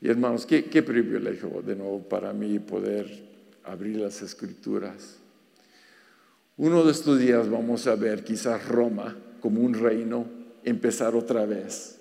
Y 0.00 0.08
hermanos, 0.08 0.46
qué, 0.46 0.62
privilegio 0.82 1.62
de 1.64 1.76
nuevo 1.76 2.00
para 2.00 2.32
mí 2.32 2.58
poder 2.58 3.06
abrir 3.64 3.96
las 3.96 4.22
escrituras. 4.22 5.18
Uno 6.56 6.84
de 6.84 6.92
estos 6.92 7.18
días 7.18 7.50
vamos 7.50 7.86
a 7.86 7.96
ver 7.96 8.24
quizás 8.24 8.66
Roma 8.66 9.16
como 9.40 9.60
un 9.60 9.74
reino 9.74 10.26
empezar 10.64 11.14
otra 11.14 11.44
vez. 11.44 11.98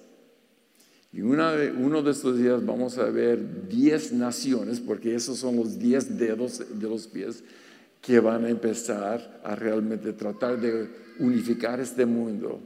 Y 1.11 1.21
uno 1.21 2.01
de 2.03 2.11
estos 2.11 2.37
días 2.37 2.65
vamos 2.65 2.97
a 2.97 3.05
ver 3.05 3.67
diez 3.67 4.13
naciones, 4.13 4.79
porque 4.79 5.15
esos 5.15 5.37
son 5.37 5.57
los 5.57 5.79
diez 5.79 6.17
dedos 6.17 6.63
de 6.79 6.87
los 6.87 7.07
pies 7.07 7.43
que 8.01 8.19
van 8.19 8.45
a 8.45 8.49
empezar 8.49 9.41
a 9.43 9.55
realmente 9.55 10.13
tratar 10.13 10.61
de 10.61 10.89
unificar 11.19 11.79
este 11.79 12.05
mundo. 12.05 12.61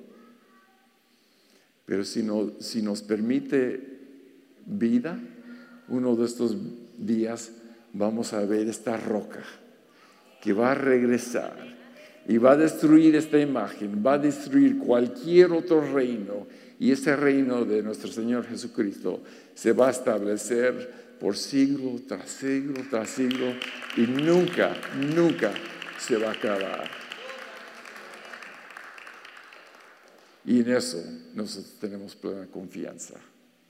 Pero 1.86 2.03
si, 2.03 2.21
no, 2.21 2.51
si 2.59 2.81
nos 2.81 3.01
permite 3.01 3.92
vida, 4.66 5.20
uno 5.88 6.16
de 6.16 6.26
estos 6.26 6.55
días 6.97 7.51
vamos 7.93 8.34
a 8.34 8.45
ver 8.45 8.68
esta 8.68 8.97
roca 8.97 9.43
que 10.41 10.53
va 10.53 10.72
a 10.72 10.76
regresar 10.76 11.55
y 12.28 12.38
va 12.38 12.51
a 12.51 12.57
destruir 12.57 13.16
esta 13.16 13.39
imagen, 13.39 14.03
va 14.05 14.14
a 14.14 14.18
destruir 14.18 14.78
cualquier 14.78 15.51
otro 15.51 15.82
reino 15.93 16.47
y 16.80 16.91
ese 16.91 17.16
reino 17.16 17.66
de 17.66 17.84
nuestro 17.84 18.11
Señor 18.11 18.45
Jesucristo 18.45 19.22
se 19.53 19.74
va 19.74 19.88
a 19.88 19.91
establecer 19.91 21.03
por 21.20 21.38
siglo 21.38 22.01
tras 22.07 22.30
siglo 22.30 22.82
tras 22.89 23.09
siglo 23.09 23.53
y 23.95 24.01
nunca, 24.01 24.76
nunca 25.16 25.53
se 25.97 26.18
va 26.18 26.30
a 26.30 26.34
acabar. 26.34 26.89
Y 30.45 30.59
en 30.59 30.72
eso 30.72 31.01
nosotros 31.34 31.76
tenemos 31.80 32.16
plena 32.16 32.47
confianza, 32.47 33.16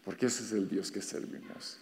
porque 0.04 0.28
ese 0.28 0.44
es 0.44 0.52
el 0.52 0.68
Dios 0.68 0.92
que 0.92 1.02
servimos. 1.02 1.78